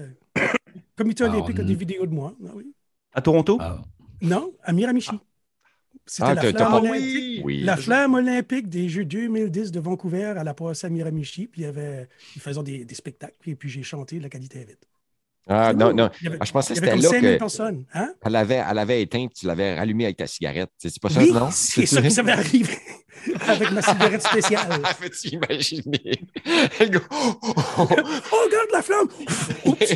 Comité 1.01 1.25
Ah, 1.25 1.29
olympique 1.31 1.59
a 1.59 1.63
des 1.65 1.75
vidéos 1.75 2.05
de 2.05 2.13
moi. 2.13 2.35
Ah 2.47 2.51
oui. 2.55 2.75
À 3.15 3.23
Toronto? 3.23 3.57
Ah. 3.59 3.81
Non, 4.21 4.53
à 4.63 4.71
Miramichi. 4.75 5.17
C'était 6.05 6.29
Ah, 6.29 6.35
la, 6.35 6.43
t'as- 6.43 6.53
t'as 6.53 6.59
flamme 6.69 6.75
olympique, 6.85 7.41
Oui. 7.43 7.63
la 7.63 7.77
flamme 7.79 8.15
olympique 8.15 8.69
des 8.69 8.87
Jeux 8.91 9.07
2010 9.07 9.71
de 9.73 9.81
Vancouver 9.81 10.25
à 10.37 10.45
la 10.45 10.53
passée 10.53 10.87
à 10.87 10.91
Miramichi. 10.91 11.47
Puis 11.47 11.63
il 11.63 11.65
y 11.65 11.67
avait, 11.67 12.07
ils 12.37 12.43
faisaient 12.43 12.63
des, 12.63 12.85
des 12.85 12.95
spectacles. 12.95 13.35
Et 13.49 13.55
puis 13.57 13.71
j'ai 13.71 13.83
chanté 13.83 14.21
La 14.21 14.29
qualité 14.29 14.61
est 14.61 14.65
vite. 14.65 14.87
Ah, 15.49 15.73
non, 15.73 15.93
non. 15.93 16.11
Avait, 16.25 16.37
Ah, 16.39 16.45
je 16.45 16.53
pensais 16.53 16.75
que 16.75 16.81
c'était 16.81 16.95
là 16.97 17.03
5000 17.03 17.21
que- 17.23 17.39
personnes. 17.39 17.85
Hein? 17.95 18.13
Elle 18.23 18.37
avait, 18.37 18.63
elle 18.71 18.79
avait 18.79 19.03
éteint, 19.03 19.27
tu 19.35 19.47
l'avais 19.47 19.75
rallumé 19.77 20.05
avec 20.05 20.17
ta 20.19 20.27
cigarette. 20.27 20.71
C'est 20.79 21.01
pas 21.01 21.09
ça, 21.11 21.21
oui, 21.21 21.33
non? 21.33 21.49
c'est 21.51 21.87
ça 21.87 22.01
qui 22.03 22.11
s'avait 22.11 22.33
arrivé 22.33 22.79
avec 23.49 23.71
ma 23.73 23.83
cigarette 23.83 24.23
spéciale. 24.23 24.69
Peux-tu 25.01 25.29
imaginer? 25.29 26.21
Oh, 27.13 27.87
regarde 27.87 28.71
la 28.73 28.83
flamme! 28.83 29.09
Oups! 29.65 29.95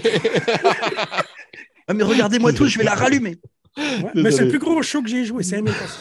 Ah, 1.86 1.94
mais 1.94 2.02
regardez-moi 2.02 2.52
tout, 2.52 2.66
je 2.66 2.78
vais 2.78 2.84
la 2.84 2.94
rallumer. 2.94 3.36
Ouais, 3.76 4.10
mais 4.14 4.30
c'est 4.30 4.44
le 4.44 4.50
plus 4.50 4.58
gros 4.58 4.80
show 4.82 5.02
que 5.02 5.08
j'ai 5.08 5.24
joué, 5.24 5.42
5000 5.42 5.72
personnes. 5.72 6.00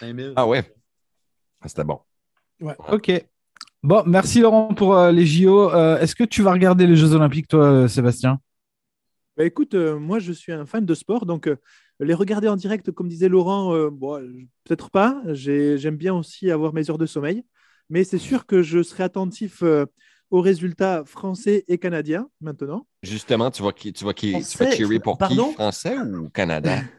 5000. 0.00 0.32
Ah 0.36 0.46
ouais? 0.46 0.62
Ah, 1.60 1.68
C'était 1.68 1.84
bon. 1.84 2.00
Ok. 2.88 3.10
Bon, 3.82 4.02
merci 4.06 4.40
Laurent 4.40 4.72
pour 4.74 4.96
euh, 4.96 5.12
les 5.12 5.26
JO. 5.26 5.70
Euh, 5.72 5.98
Est-ce 6.00 6.14
que 6.16 6.24
tu 6.24 6.42
vas 6.42 6.52
regarder 6.52 6.86
les 6.86 6.96
Jeux 6.96 7.12
Olympiques, 7.12 7.48
toi, 7.48 7.64
euh, 7.64 7.88
Sébastien? 7.88 8.38
Bah, 9.36 9.44
écoute, 9.44 9.74
euh, 9.74 9.98
moi 9.98 10.18
je 10.18 10.32
suis 10.32 10.52
un 10.52 10.64
fan 10.66 10.84
de 10.86 10.94
sport, 10.94 11.26
donc 11.26 11.48
euh, 11.48 11.56
les 12.00 12.14
regarder 12.14 12.48
en 12.48 12.56
direct, 12.56 12.90
comme 12.92 13.08
disait 13.08 13.28
Laurent, 13.28 13.74
euh, 13.74 13.90
bon, 13.90 14.20
peut-être 14.64 14.90
pas. 14.90 15.22
J'ai- 15.32 15.76
J'aime 15.78 15.96
bien 15.96 16.14
aussi 16.14 16.50
avoir 16.50 16.72
mes 16.72 16.88
heures 16.90 16.98
de 16.98 17.06
sommeil, 17.06 17.44
mais 17.90 18.04
c'est 18.04 18.18
sûr 18.18 18.46
que 18.46 18.62
je 18.62 18.82
serai 18.82 19.02
attentif 19.02 19.62
euh, 19.62 19.86
aux 20.30 20.40
résultats 20.40 21.04
français 21.04 21.64
et 21.68 21.78
canadiens 21.78 22.28
maintenant. 22.40 22.86
Justement, 23.02 23.50
tu 23.50 23.62
vas, 23.62 23.72
qui- 23.72 23.92
tu 23.92 24.04
vas, 24.04 24.14
qui- 24.14 24.32
tu 24.32 24.40
Français, 24.40 24.76
cheerer 24.76 24.98
pour 25.00 25.18
pardon? 25.18 25.48
qui? 25.48 25.52
Français 25.54 25.96
ou 25.98 26.28
Canada? 26.30 26.82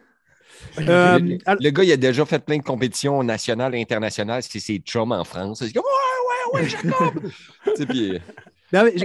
Euh, 0.87 1.19
le, 1.59 1.69
gars, 1.71 1.83
il 1.83 1.91
a 1.91 1.97
déjà 1.97 2.25
fait 2.25 2.39
plein 2.39 2.57
de 2.57 2.63
compétitions 2.63 3.23
nationales 3.23 3.75
et 3.75 3.81
internationales. 3.81 4.43
C'est 4.43 4.59
ses 4.59 4.77
chums 4.79 5.11
en 5.11 5.23
France. 5.23 5.61
Il 5.61 5.71
dit 5.71 5.79
Ouais, 5.79 5.83
ouais, 5.83 6.61
ouais, 6.61 6.69
Jacob! 6.69 7.31
Tu 7.75 7.85
puis, 7.87 8.19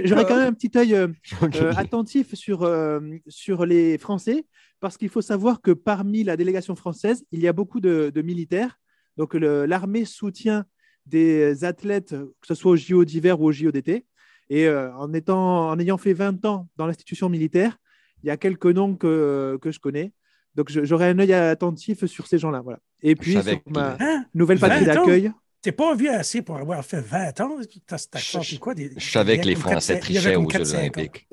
J'aurais 0.03 0.25
quand 0.25 0.35
même 0.37 0.47
un 0.49 0.53
petit 0.53 0.71
œil 0.75 0.95
euh, 0.95 1.07
euh, 1.55 1.73
attentif 1.77 2.33
sur, 2.35 2.63
euh, 2.63 2.99
sur 3.27 3.65
les 3.65 3.97
Français, 3.97 4.45
parce 4.79 4.97
qu'il 4.97 5.09
faut 5.09 5.21
savoir 5.21 5.61
que 5.61 5.71
parmi 5.71 6.23
la 6.23 6.35
délégation 6.37 6.75
française, 6.75 7.23
il 7.31 7.39
y 7.39 7.47
a 7.47 7.53
beaucoup 7.53 7.79
de, 7.79 8.11
de 8.13 8.21
militaires. 8.21 8.77
Donc 9.17 9.33
l'armée 9.35 10.05
soutient 10.05 10.65
des 11.05 11.63
athlètes, 11.63 12.11
que 12.11 12.47
ce 12.47 12.55
soit 12.55 12.71
au 12.71 12.75
JO 12.75 13.05
d'hiver 13.05 13.39
ou 13.41 13.45
au 13.49 13.51
JO 13.51 13.71
d'été. 13.71 14.05
Et 14.49 14.67
en, 14.69 15.13
étant, 15.13 15.69
en 15.69 15.79
ayant 15.79 15.97
fait 15.97 16.13
20 16.13 16.43
ans 16.45 16.67
dans 16.77 16.85
l'institution 16.87 17.29
militaire, 17.29 17.77
il 18.23 18.27
y 18.27 18.29
a 18.29 18.37
quelques 18.37 18.65
noms 18.67 18.95
que, 18.95 19.57
que 19.61 19.71
je 19.71 19.79
connais. 19.79 20.13
Donc 20.55 20.69
je- 20.71 20.83
j'aurai 20.83 21.09
un 21.09 21.19
œil 21.19 21.33
attentif 21.33 22.05
sur 22.05 22.27
ces 22.27 22.37
gens-là. 22.37 22.61
Voilà. 22.61 22.79
Et 23.01 23.15
puis 23.15 23.33
sur 23.33 23.61
ma 23.69 23.97
nouvelle 24.33 24.59
patrie 24.59 24.85
20 24.85 24.91
ans? 24.91 24.95
d'accueil. 25.05 25.31
T'es 25.61 25.71
pas 25.71 25.93
vieux 25.95 26.11
assez 26.11 26.41
pour 26.41 26.57
avoir 26.57 26.83
fait 26.83 27.01
20 27.01 27.39
ans? 27.41 27.57
Je- 27.61 28.19
chanté 28.19 28.57
quoi? 28.57 28.73
Des, 28.73 28.91
Je 28.97 29.11
savais 29.11 29.37
que 29.37 29.43
il 29.43 29.45
y 29.45 29.49
les 29.49 29.51
avait 29.51 29.63
comme 29.63 29.71
Français 29.73 29.93
quatre- 29.95 30.09
il 30.09 30.13
y 30.15 30.17
avait 30.17 30.23
trichaient 30.23 30.35
comme 30.35 30.45
aux 30.45 30.49
Jeux. 30.49 30.77
Olympiques. 30.79 31.27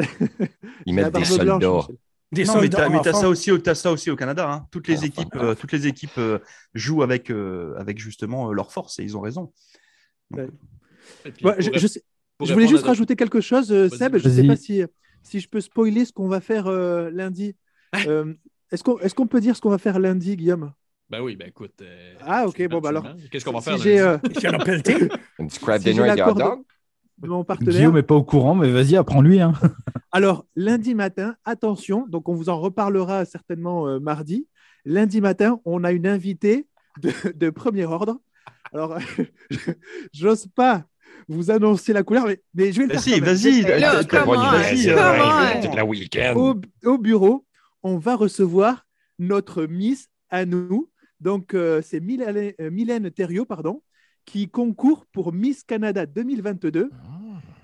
Ils 0.86 0.94
mettent 0.94 1.06
des 1.06 1.10
blanche, 1.12 1.28
soldats. 1.28 1.58
Des 2.30 2.44
Non, 2.44 2.54
mais 2.56 2.60
soldats 2.60 2.76
t'as 2.76 2.88
mais 2.90 3.00
t'as 3.02 3.10
enfants. 3.10 3.20
ça 3.22 3.28
aussi, 3.30 3.50
au- 3.50 3.56
t'as 3.58 3.74
ça 3.74 3.90
aussi 3.90 4.10
au 4.10 4.16
Canada. 4.16 4.50
hein. 4.52 4.66
Toutes 4.70 4.86
les 4.88 5.02
Ah, 5.02 5.06
équipes, 5.06 5.28
enfin. 5.34 5.44
euh, 5.46 5.54
toutes 5.54 5.72
les 5.72 5.86
équipes 5.86 6.18
euh, 6.18 6.40
jouent 6.74 7.02
avec, 7.02 7.30
euh, 7.30 7.74
avec 7.78 7.98
justement 7.98 8.50
euh, 8.50 8.52
leur 8.52 8.70
force 8.70 8.98
et 8.98 9.02
ils 9.02 9.16
ont 9.16 9.22
raison. 9.22 9.50
Ouais, 10.32 10.46
pour 11.40 11.54
je, 11.58 11.70
rép- 11.70 11.78
je 11.78 11.86
sais- 11.86 12.02
pour 12.36 12.46
je 12.46 12.52
voulais 12.52 12.68
juste 12.68 12.84
rajouter 12.84 13.16
quelque 13.16 13.40
chose, 13.40 13.68
Seb. 13.88 14.18
Je 14.18 14.28
ne 14.28 14.34
sais 14.34 14.46
pas 14.46 14.56
si, 14.56 14.82
si 15.22 15.40
je 15.40 15.48
peux 15.48 15.62
spoiler 15.62 16.04
ce 16.04 16.12
qu'on 16.12 16.28
va 16.28 16.42
faire 16.42 16.66
euh, 16.66 17.08
lundi. 17.10 17.56
Euh, 18.06 18.34
Est-ce 18.70 18.84
qu'on 18.84 18.98
est 18.98 19.14
qu'on 19.14 19.26
peut 19.26 19.40
dire 19.40 19.56
ce 19.56 19.62
qu'on 19.62 19.70
va 19.70 19.78
faire 19.78 19.98
lundi, 19.98 20.36
Guillaume? 20.36 20.72
Ben 21.10 21.20
oui, 21.22 21.36
ben 21.36 21.48
écoute. 21.48 21.72
euh, 21.80 22.14
Ah, 22.20 22.46
ok, 22.46 22.68
bon, 22.68 22.80
bah 22.80 22.90
alors. 22.90 23.06
Qu'est-ce 23.30 23.44
qu'on 23.44 23.52
va 23.52 23.60
Si 23.60 23.64
faire? 23.70 23.78
j'ai 23.78 23.96
lundi? 23.98 24.46
euh, 24.46 24.58
pelleté. 24.64 24.94
Du 25.38 25.58
crab 25.58 25.80
Si 25.80 25.86
j'ai 25.86 25.92
dinner 25.94 26.10
avec 26.10 26.16
des 26.16 26.42
hot 26.42 26.64
de 27.18 27.28
mon 27.28 27.44
partenaire. 27.44 27.72
Guillaume 27.74 27.94
n'est 27.94 28.02
pas 28.02 28.14
au 28.14 28.22
courant, 28.22 28.54
mais 28.54 28.70
vas-y, 28.70 28.94
apprends-lui. 28.96 29.40
Hein. 29.40 29.52
Alors, 30.12 30.44
lundi 30.54 30.94
matin, 30.94 31.34
attention, 31.44 32.06
donc 32.08 32.28
on 32.28 32.34
vous 32.34 32.48
en 32.48 32.60
reparlera 32.60 33.24
certainement 33.24 33.88
euh, 33.88 33.98
mardi. 33.98 34.46
Lundi 34.84 35.20
matin, 35.20 35.60
on 35.64 35.82
a 35.82 35.92
une 35.92 36.06
invitée 36.06 36.66
de, 37.00 37.10
de 37.34 37.50
premier 37.50 37.86
ordre. 37.86 38.20
Alors, 38.72 38.98
j'ose 40.12 40.46
pas 40.54 40.84
vous 41.26 41.50
annoncer 41.50 41.92
la 41.92 42.02
couleur, 42.02 42.26
mais, 42.26 42.40
mais 42.54 42.72
je 42.72 42.82
vais 42.82 42.86
le 42.86 42.98
faire. 42.98 43.18
Vas-y, 43.20 43.62
vas-y. 43.62 43.62
Week-end. 45.82 46.34
Au, 46.36 46.54
au 46.88 46.98
bureau, 46.98 47.44
on 47.82 47.96
va 47.98 48.14
recevoir 48.14 48.86
notre 49.18 49.64
Miss 49.64 50.08
à 50.30 50.44
nous. 50.44 50.90
Donc, 51.20 51.54
euh, 51.54 51.82
c'est 51.82 52.00
Mylène, 52.00 52.52
euh, 52.60 52.70
Mylène 52.70 53.10
Thériault, 53.10 53.44
pardon, 53.46 53.82
qui 54.24 54.48
concourt 54.48 55.06
pour 55.12 55.32
Miss 55.32 55.64
Canada 55.64 56.06
2022. 56.06 56.90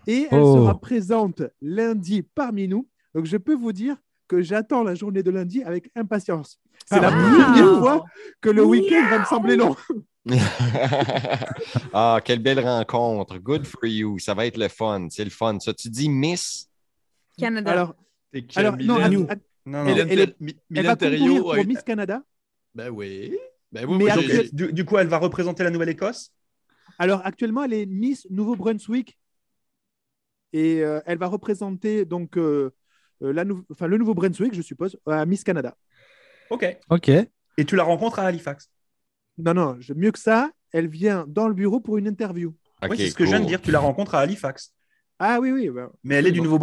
Et 0.07 0.27
elle 0.31 0.40
Oh. 0.43 0.57
sera 0.57 0.79
présente 0.81 1.43
lundi 1.62 2.23
parmi 2.23 2.69
nous. 2.69 2.88
Donc, 3.14 3.27
je 3.27 3.37
peux 3.37 3.55
vous 3.55 3.73
dire 3.73 3.97
que 4.29 4.43
j'attends 4.43 4.83
la 4.83 4.95
journée 4.95 5.23
de 5.23 5.31
lundi 5.31 5.62
avec 5.62 5.90
impatience. 5.95 6.59
C'est 6.87 6.97
Ah, 6.97 7.01
la 7.01 7.09
wow. 7.11 7.14
première 7.17 7.79
fois 7.79 8.05
que 8.40 8.51
le 8.51 8.64
week-end 8.64 9.09
va 9.11 9.19
me 9.21 9.25
sembler 9.25 9.57
long. 9.57 9.77
ah, 11.93 12.21
quelle 12.25 12.38
belle 12.40 12.61
rencontre. 12.61 13.38
Good 13.38 13.64
for 13.67 13.85
you. 13.87 14.19
Ça 14.19 14.35
va 14.35 14.47
être 14.47 14.57
le 14.59 14.69
fun. 14.69 15.09
C'est 15.11 15.25
le 15.25 15.31
fun. 15.31 15.59
Ça, 15.61 15.73
tu 15.75 15.88
dis 15.88 16.09
Miss? 16.09 16.69
Canada. 17.38 17.71
Alors, 17.73 17.95
alors 18.57 18.77
non, 18.79 18.97
att- 18.97 19.31
att- 19.31 19.38
Non, 19.67 19.79
non. 19.79 19.85
Mylène 19.85 20.09
Elle 20.75 20.87
va 20.87 20.97
concourir 20.97 21.43
pour 21.43 21.67
Miss 21.67 21.83
Canada. 21.83 22.23
Ben 22.75 22.91
oui. 22.91 23.37
Ben 23.73 23.85
oui, 23.87 23.99
Mais 23.99 24.15
moi, 24.15 24.23
du, 24.53 24.73
du 24.73 24.85
coup, 24.85 24.99
elle 24.99 25.09
va 25.09 25.19
représenter 25.19 25.65
la 25.65 25.71
Nouvelle-Écosse? 25.71 26.33
Alors 26.99 27.23
actuellement, 27.25 27.65
elle 27.65 27.73
est 27.73 27.87
Miss 27.87 28.27
Nouveau-Brunswick 28.31 29.19
et 30.53 30.83
euh, 30.83 31.01
elle 31.07 31.19
va 31.19 31.27
représenter 31.27 32.05
donc 32.05 32.37
euh, 32.37 32.71
euh, 33.23 33.33
la 33.33 33.45
nou- 33.45 33.65
enfin, 33.71 33.87
le 33.89 33.99
Nouveau-Brunswick, 33.99 34.55
je 34.55 34.63
suppose, 34.63 34.97
à 35.07 35.27
Miss 35.27 35.43
Canada. 35.43 35.77
Ok. 36.51 36.79
Ok. 36.91 37.09
Et 37.09 37.65
tu 37.65 37.75
la 37.77 37.83
rencontres 37.83 38.19
à 38.21 38.27
Halifax? 38.27 38.71
Non, 39.39 39.55
non, 39.55 39.77
je- 39.81 39.95
mieux 39.95 40.13
que 40.13 40.19
ça, 40.19 40.51
elle 40.73 40.89
vient 40.89 41.25
dans 41.27 41.49
le 41.49 41.55
bureau 41.55 41.81
pour 41.81 41.99
une 41.99 42.07
interview. 42.07 42.55
Ok, 42.83 42.91
oui, 42.91 42.97
c'est 42.99 43.11
ce 43.11 43.15
que 43.15 43.25
je 43.25 43.31
viens 43.31 43.41
de 43.41 43.47
dire. 43.47 43.61
Tu 43.61 43.71
la 43.71 43.81
rencontres 43.81 44.15
à 44.15 44.21
Halifax. 44.21 44.73
Ah 45.19 45.39
oui, 45.41 45.51
oui. 45.51 45.71
bah, 45.71 45.91
Mais 46.05 46.17
elle 46.17 46.27
est 46.27 46.33
du 46.33 46.39
Absolument. 46.41 46.57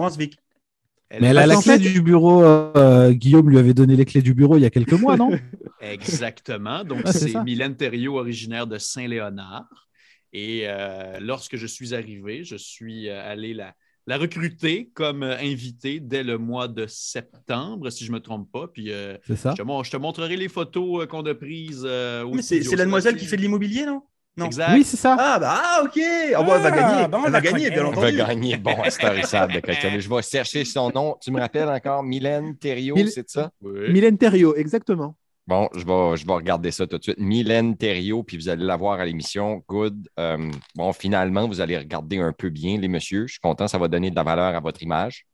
Mais 1.19 1.27
elle 1.27 1.37
a 1.37 1.45
la 1.47 1.55
clé 1.57 1.73
fait- 1.73 1.79
du 1.79 2.01
bureau. 2.01 2.43
euh, 2.43 3.11
Guillaume 3.11 3.49
lui 3.49 3.57
avait 3.57 3.73
donné 3.73 3.95
les 3.95 4.05
clés 4.05 4.21
du 4.21 4.33
bureau 4.33 4.57
il 4.57 4.61
y 4.61 4.65
a 4.65 4.69
quelques 4.69 4.93
mois, 4.93 5.17
non 5.17 5.31
Exactement. 5.81 6.83
Donc, 6.83 7.01
Ah, 7.05 7.11
c'est. 7.13 7.33
Mylène 7.43 7.75
Thériault, 7.75 8.17
originaire 8.17 8.67
de 8.67 8.77
Saint-Léonard. 8.77 9.87
Et 10.33 10.63
euh, 10.65 11.19
lorsque 11.19 11.57
je 11.57 11.67
suis 11.67 11.93
arrivé, 11.93 12.43
je 12.43 12.55
suis 12.55 13.09
euh, 13.09 13.21
allé 13.29 13.53
la, 13.53 13.73
la 14.07 14.17
recruter 14.17 14.89
comme 14.93 15.23
invitée 15.23 15.99
dès 15.99 16.23
le 16.23 16.37
mois 16.37 16.67
de 16.69 16.85
septembre, 16.87 17.89
si 17.89 18.05
je 18.05 18.11
ne 18.11 18.15
me 18.15 18.21
trompe 18.21 18.49
pas. 18.51 18.67
Puis 18.67 18.91
euh, 18.91 19.17
C'est 19.27 19.35
ça 19.35 19.53
je, 19.57 19.61
te 19.63 19.67
je 19.83 19.91
te 19.91 19.97
montrerai 19.97 20.37
les 20.37 20.47
photos 20.47 21.05
qu'on 21.07 21.25
a 21.25 21.35
prises 21.35 21.83
euh, 21.85 22.25
Mais 22.31 22.41
c'est 22.41 22.61
la 22.75 22.85
demoiselle 22.85 23.17
qui 23.17 23.25
fait 23.25 23.35
de 23.37 23.41
l'immobilier, 23.41 23.85
non? 23.85 24.03
Non. 24.37 24.45
Exact. 24.45 24.73
Oui, 24.73 24.83
c'est 24.85 24.97
ça. 24.97 25.17
Ah, 25.19 25.39
bah, 25.39 25.61
ah, 25.61 25.81
ok. 25.83 25.99
Ah, 26.35 26.43
bon, 26.43 26.55
elle 26.55 26.61
va 26.61 26.71
gagner. 26.71 27.07
bon, 27.07 27.17
on 27.17 27.25
elle 27.25 27.31
va 27.31 27.41
gagner, 27.41 27.69
bien 27.69 27.85
On 27.85 27.91
va 27.91 27.97
entendu. 28.07 28.17
gagner. 28.17 28.57
Bon, 28.57 28.75
historisable 28.85 29.53
de. 29.53 29.99
Je 29.99 30.09
vais 30.09 30.21
chercher 30.21 30.63
son 30.63 30.89
nom. 30.89 31.17
Tu 31.21 31.31
me 31.31 31.39
rappelles 31.39 31.67
encore 31.67 32.01
Mylène 32.03 32.57
Thériault, 32.57 32.95
c'est 33.07 33.29
ça? 33.29 33.51
Oui. 33.61 33.91
Mylène 33.91 34.17
Thériault, 34.17 34.55
exactement. 34.55 35.15
Bon, 35.47 35.67
je 35.73 35.85
vais, 35.85 36.17
je 36.17 36.25
vais 36.25 36.33
regarder 36.33 36.71
ça 36.71 36.87
tout 36.87 36.97
de 36.97 37.03
suite. 37.03 37.17
Mylène 37.17 37.75
Thériault, 37.75 38.23
puis 38.23 38.37
vous 38.37 38.47
allez 38.47 38.63
la 38.63 38.77
voir 38.77 38.99
à 38.99 39.05
l'émission. 39.05 39.63
Good. 39.67 40.07
Euh, 40.17 40.49
bon, 40.75 40.93
finalement, 40.93 41.47
vous 41.47 41.59
allez 41.59 41.77
regarder 41.77 42.19
un 42.19 42.31
peu 42.31 42.49
bien 42.49 42.77
les 42.77 42.87
messieurs. 42.87 43.27
Je 43.27 43.33
suis 43.33 43.41
content, 43.41 43.67
ça 43.67 43.77
va 43.77 43.89
donner 43.89 44.11
de 44.11 44.15
la 44.15 44.23
valeur 44.23 44.55
à 44.55 44.59
votre 44.61 44.81
image. 44.81 45.25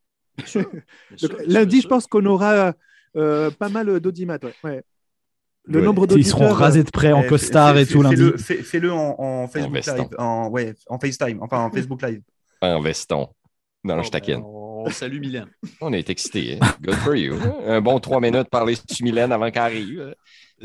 Donc, 0.56 0.68
lundi, 1.46 1.82
je 1.82 1.88
pense 1.88 2.08
qu'on 2.08 2.26
aura 2.26 2.74
euh, 3.16 3.52
pas 3.52 3.70
mal 3.70 4.00
d'audimat. 4.00 4.40
Ouais. 4.42 4.54
ouais. 4.64 4.84
Le 5.68 5.80
Ouais. 5.80 5.86
nombre 5.86 6.08
Ils 6.16 6.26
seront 6.26 6.50
rasés 6.54 6.84
de 6.84 6.90
près 6.92 7.12
en 7.12 7.24
costar 7.24 7.74
fais- 7.76 7.82
et 7.84 7.86
tout 7.86 8.02
lundi. 8.02 8.16
Fais-le 8.16 8.38
fais- 8.38 8.64
fais-le 8.64 8.92
en, 8.94 9.16
en 9.20 9.48
Facebook 9.48 9.74
veston. 9.76 9.96
Live. 10.04 10.16
En, 10.18 10.50
ouais, 10.50 10.74
en 10.88 10.98
FaceTime. 11.00 11.40
Enfin, 11.42 11.60
en 11.60 11.72
Facebook 11.72 12.02
Live. 12.02 12.22
En 12.62 12.80
veston. 12.82 13.28
Non, 13.84 14.02
je 14.04 14.10
taquine. 14.10 14.42
On 14.44 14.90
salue 14.90 15.20
Mylène. 15.20 15.48
On 15.82 15.92
est 15.94 16.10
excités. 16.10 16.58
hein. 16.62 16.68
Good 16.82 16.94
for 16.96 17.16
you. 17.16 17.36
Un 17.66 17.82
bon 17.82 18.00
trois 18.00 18.22
minutes 18.22 18.50
parler 18.50 18.76
sur 18.76 19.04
Mylène 19.04 19.32
avant 19.32 19.50
qu'elle 19.52 19.62
arrive. 19.62 20.14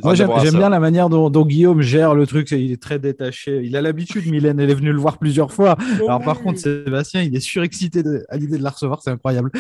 Moi, 0.03 0.13
Hâte 0.15 0.21
de 0.21 0.45
j'aime 0.45 0.55
bien 0.57 0.71
la 0.71 0.81
manière 0.81 1.09
dont, 1.11 1.29
dont 1.29 1.45
Guillaume 1.45 1.83
gère 1.83 2.15
le 2.15 2.27
truc. 2.27 2.51
Il 2.53 2.73
est 2.73 2.81
très 2.81 2.99
détaché. 2.99 3.61
Il 3.63 3.77
a 3.77 3.83
l'habitude, 3.83 4.27
Mylène. 4.31 4.59
Elle 4.61 4.71
est 4.71 4.75
venue 4.75 4.93
le 4.93 4.99
voir 4.99 5.19
plusieurs 5.19 5.53
fois. 5.53 5.77
Alors, 5.97 6.23
par 6.23 6.41
contre, 6.41 6.59
Sébastien, 6.61 7.23
il 7.23 7.37
est 7.37 7.41
surexcité 7.41 8.03
de- 8.03 8.25
à 8.31 8.37
l'idée 8.39 8.57
de 8.57 8.63
la 8.63 8.71
recevoir. 8.71 9.03
C'est 9.03 9.11
incroyable. 9.11 9.51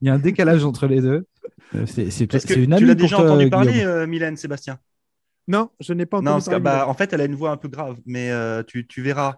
Il 0.00 0.06
y 0.06 0.10
a 0.10 0.14
un 0.14 0.18
décalage 0.18 0.64
entre 0.64 0.86
les 0.86 1.00
deux. 1.02 1.26
Euh, 1.74 1.84
C'est 1.86 2.04
une 2.04 2.68
tu 2.68 2.74
amie 2.74 2.84
l'as 2.86 2.94
pour 2.94 3.02
déjà 3.02 3.18
entendu 3.18 3.50
parler, 3.50 3.82
euh, 3.84 4.06
Mylène, 4.06 4.36
Sébastien? 4.36 4.78
Non, 5.48 5.70
je 5.80 5.92
n'ai 5.92 6.06
pas 6.06 6.18
entendu 6.18 6.26
Non, 6.26 6.32
parce 6.34 6.48
que, 6.48 6.58
bah, 6.58 6.86
en 6.88 6.94
fait, 6.94 7.12
elle 7.12 7.20
a 7.20 7.24
une 7.24 7.34
voix 7.34 7.50
un 7.50 7.56
peu 7.56 7.68
grave, 7.68 7.96
mais 8.06 8.30
euh, 8.30 8.62
tu, 8.62 8.86
tu 8.86 9.02
verras. 9.02 9.36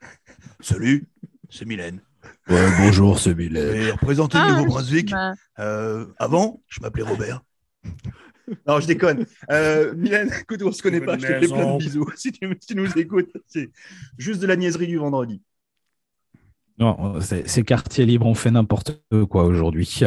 Salut, 0.60 1.08
c'est 1.50 1.64
Mylène. 1.66 2.00
Ouais, 2.48 2.66
bonjour, 2.78 3.18
c'est 3.18 3.34
Mylène. 3.34 3.82
J'ai 3.82 3.90
représenté 3.90 4.38
Ah, 4.40 4.48
le 4.50 4.56
Nouveau-Brunswick. 4.56 5.10
Ben, 5.10 5.34
Euh, 5.58 6.06
avant, 6.18 6.62
je 6.68 6.80
m'appelais 6.80 7.02
Robert. 7.02 7.42
non, 8.66 8.78
je 8.80 8.86
déconne. 8.86 9.26
Euh, 9.50 9.94
Mylène, 9.94 10.30
écoute, 10.40 10.62
on 10.62 10.72
se 10.72 10.82
connaît 10.82 11.00
pas. 11.00 11.18
Je 11.18 11.26
te 11.26 11.26
fais 11.26 11.48
plein 11.48 11.74
de 11.74 11.78
bisous. 11.78 12.06
Si 12.16 12.30
tu, 12.32 12.56
si 12.60 12.66
tu 12.68 12.74
nous 12.76 12.98
écoutes, 12.98 13.32
c'est 13.46 13.70
juste 14.18 14.40
de 14.40 14.46
la 14.46 14.56
niaiserie 14.56 14.86
du 14.86 14.98
vendredi. 14.98 15.42
Non, 16.78 17.20
c'est 17.20 17.62
quartier 17.62 18.06
libre, 18.06 18.26
on 18.26 18.34
fait 18.34 18.50
n'importe 18.50 19.02
quoi 19.28 19.44
aujourd'hui. 19.44 20.00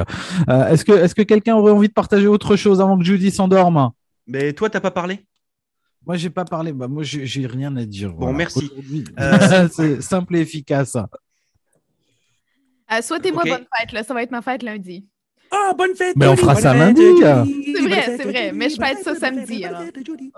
Euh, 0.49 0.67
Est-ce 0.67 0.84
que, 0.84 0.91
est 0.91 1.13
que 1.13 1.21
quelqu'un 1.21 1.56
aurait 1.56 1.71
envie 1.71 1.88
de 1.88 1.93
partager 1.93 2.25
autre 2.25 2.56
chose 2.56 2.82
avant 2.82 2.97
que 2.97 3.03
Judy 3.03 3.29
s'endorme? 3.29 3.91
Mais 4.25 4.53
toi, 4.53 4.71
t'as 4.71 4.79
pas 4.79 4.89
parlé? 4.89 5.19
Moi, 6.05 6.17
j'ai 6.17 6.29
pas 6.29 6.45
parlé. 6.45 6.73
Bah, 6.73 6.87
moi, 6.87 7.03
j'ai 7.03 7.47
rien 7.47 7.75
à 7.77 7.85
dire. 7.85 8.13
Bon, 8.13 8.33
merci. 8.33 8.69
Euh, 9.19 9.67
c'est 9.71 10.01
simple 10.01 10.35
et 10.35 10.41
efficace. 10.41 10.95
euh, 12.91 13.01
Souhaitez-moi 13.01 13.43
bonne 13.43 13.65
fête, 13.77 13.91
là. 13.91 14.03
ça 14.03 14.13
va 14.13 14.23
être 14.23 14.31
ma 14.31 14.41
fête 14.41 14.63
lundi. 14.63 15.07
Ah, 15.55 15.71
bonne 15.77 15.95
fête! 15.95 16.15
Mais 16.15 16.27
on 16.27 16.35
fera 16.35 16.53
bonne 16.55 16.63
ça 16.63 16.73
lundi. 16.73 17.03
C'est 17.21 17.81
vrai, 17.87 18.01
c'est 18.17 18.23
vrai, 18.23 18.51
mais 18.53 18.69
je 18.69 18.75
fête 18.75 19.03
ça 19.03 19.13
samedi, 19.15 19.63
alors. 19.63 19.81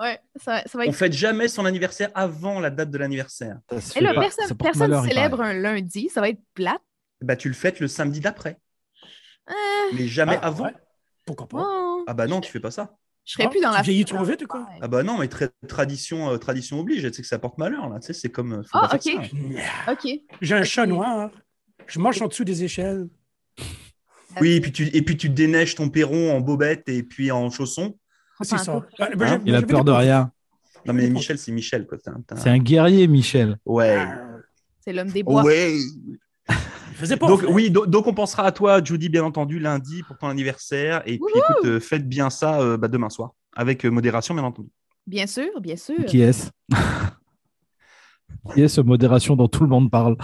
Ouais, 0.01 0.19
ça, 0.35 0.61
ça 0.65 0.77
va 0.77 0.83
On 0.87 0.91
fête 0.91 1.13
jamais 1.13 1.47
son 1.47 1.63
anniversaire 1.65 2.11
avant 2.13 2.59
la 2.59 2.69
date 2.69 2.91
de 2.91 2.97
l'anniversaire. 2.97 3.59
Et 3.95 4.01
là, 4.01 4.13
pas. 4.13 4.21
personne, 4.21 4.57
personne 4.57 5.07
célèbre 5.07 5.39
un 5.41 5.53
lundi, 5.53 6.09
ça 6.09 6.19
va 6.19 6.29
être 6.29 6.41
plate. 6.53 6.81
Bah, 7.21 7.37
tu 7.37 7.47
le 7.47 7.53
fêtes 7.53 7.79
le 7.79 7.87
samedi 7.87 8.19
d'après. 8.19 8.59
Euh, 9.49 9.53
Mais 9.93 10.07
jamais 10.07 10.37
Ah, 10.41 10.47
avant. 10.47 10.65
ouais. 10.65 10.73
Pourquoi 11.25 11.47
pas? 11.47 11.57
bon, 11.57 12.03
Ah 12.07 12.13
bah 12.13 12.27
non, 12.27 12.41
tu 12.41 12.51
fais 12.51 12.59
pas 12.59 12.71
ça. 12.71 12.97
Je 13.25 13.33
serais 13.33 13.45
Ah, 13.45 13.49
plus 13.49 13.59
dans 13.61 13.71
tu 13.71 13.75
la. 13.77 13.81
vieillis 13.81 14.05
trop 14.05 14.23
vite 14.23 14.43
ou 14.43 14.47
quoi? 14.47 14.67
Ah 14.81 14.87
bah 14.87 15.03
non, 15.03 15.17
mais 15.17 15.25
tra- 15.27 15.49
tradition, 15.67 16.29
euh, 16.31 16.37
tradition 16.37 16.79
oblige. 16.79 17.01
Tu 17.03 17.13
sais 17.13 17.21
que 17.21 17.27
ça 17.27 17.39
porte 17.39 17.57
malheur 17.57 17.89
là. 17.89 17.99
Tu 17.99 18.07
sais, 18.07 18.13
c'est 18.13 18.29
comme. 18.29 18.53
euh, 18.53 18.63
faut 18.63 18.69
Ah, 18.73 18.87
pas 18.87 18.99
faire 18.99 19.15
ok. 19.19 19.29
ça. 19.87 19.91
Ok. 19.93 20.19
J'ai 20.41 20.55
un 20.55 20.63
chat 20.63 20.85
noir. 20.85 21.31
Je 21.87 21.99
marche 21.99 22.21
en 22.21 22.27
dessous 22.27 22.43
des 22.45 22.63
échelles. 22.63 23.07
Oui, 24.41 24.53
et 24.53 24.61
puis 24.61 24.71
tu 24.71 24.83
et 24.95 25.01
puis 25.01 25.15
tu 25.17 25.29
déneiges 25.29 25.75
ton 25.75 25.89
perron 25.89 26.35
en 26.35 26.41
bobette 26.41 26.87
et 26.89 27.03
puis 27.03 27.31
en 27.31 27.49
chaussons. 27.49 27.97
C'est 28.41 28.57
ça. 28.57 28.85
Ah, 28.99 29.07
ben, 29.15 29.25
Hein? 29.33 29.41
Il 29.45 29.55
a 29.55 29.61
peur 29.61 29.83
de 29.85 29.91
rien. 29.91 30.31
Non 30.85 30.93
mais 30.93 31.09
Michel, 31.09 31.37
c'est 31.39 31.51
Michel 31.51 31.87
quoi. 31.87 31.97
C'est 32.35 32.49
un 32.49 32.59
guerrier, 32.59 33.07
Michel. 33.07 33.57
Ouais. 33.65 33.95
Ah, 33.97 34.19
C'est 34.81 34.93
l'homme 34.93 35.09
des 35.09 35.23
bois. 35.23 35.41
Ouais. 35.43 35.73
Il 36.95 36.99
faisait 36.99 37.17
pas 37.17 37.27
Donc 37.27 37.43
oui, 37.49 37.69
do- 37.69 37.85
donc 37.85 38.07
on 38.07 38.13
pensera 38.13 38.43
à 38.43 38.51
toi, 38.53 38.81
Judy, 38.81 39.09
bien 39.09 39.25
entendu, 39.25 39.59
lundi 39.59 40.01
pour 40.07 40.17
ton 40.17 40.27
anniversaire. 40.27 41.01
Et 41.05 41.19
puis 41.19 41.33
écoute, 41.35 41.65
euh, 41.65 41.79
faites 41.81 42.07
bien 42.07 42.29
ça 42.29 42.61
euh, 42.61 42.77
bah, 42.77 42.87
demain 42.87 43.09
soir, 43.09 43.33
avec 43.53 43.85
euh, 43.85 43.89
modération, 43.89 44.33
bien 44.33 44.45
entendu. 44.45 44.69
Bien 45.05 45.27
sûr, 45.27 45.59
bien 45.59 45.75
sûr. 45.75 46.05
Qui 46.05 46.21
est-ce? 46.21 46.49
Qui 48.53 48.61
est-ce 48.61 48.79
modération 48.79 49.35
dont 49.35 49.49
tout 49.49 49.63
le 49.63 49.69
monde 49.69 49.91
parle? 49.91 50.15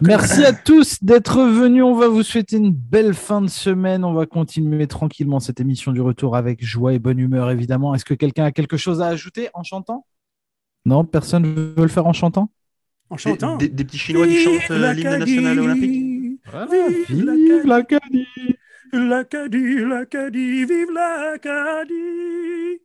Merci 0.00 0.44
à 0.46 0.52
tous 0.54 1.02
d'être 1.04 1.42
venus. 1.42 1.82
On 1.84 1.94
va 1.94 2.08
vous 2.08 2.22
souhaiter 2.22 2.56
une 2.56 2.72
belle 2.72 3.12
fin 3.14 3.42
de 3.42 3.48
semaine. 3.48 4.04
On 4.04 4.14
va 4.14 4.24
continuer 4.26 4.86
tranquillement 4.86 5.40
cette 5.40 5.60
émission 5.60 5.92
du 5.92 6.00
retour 6.00 6.36
avec 6.36 6.64
joie 6.64 6.94
et 6.94 6.98
bonne 6.98 7.18
humeur, 7.18 7.50
évidemment. 7.50 7.94
Est-ce 7.94 8.04
que 8.04 8.14
quelqu'un 8.14 8.44
a 8.44 8.52
quelque 8.52 8.76
chose 8.78 9.02
à 9.02 9.08
ajouter 9.08 9.50
en 9.54 9.62
chantant? 9.62 10.06
Non, 10.84 11.04
personne 11.04 11.44
veut 11.44 11.74
le 11.76 11.88
faire 11.88 12.06
en 12.06 12.12
chantant? 12.12 12.50
En 13.12 13.16
Des, 13.16 13.22
chantant. 13.22 13.56
des- 13.58 13.68
des 13.68 13.84
petits 13.84 13.98
Chinois 13.98 14.26
qui 14.26 14.38
chantent 14.42 14.70
euh, 14.70 14.92
l'hymne 14.94 15.18
national 15.18 15.60
olympique. 15.60 16.40
Vive 17.08 17.66
l'Acadie 17.66 18.26
L'Acadie, 18.94 19.76
l'Acadie, 19.86 20.64
vive 20.66 20.90
l'Acadie. 20.92 22.82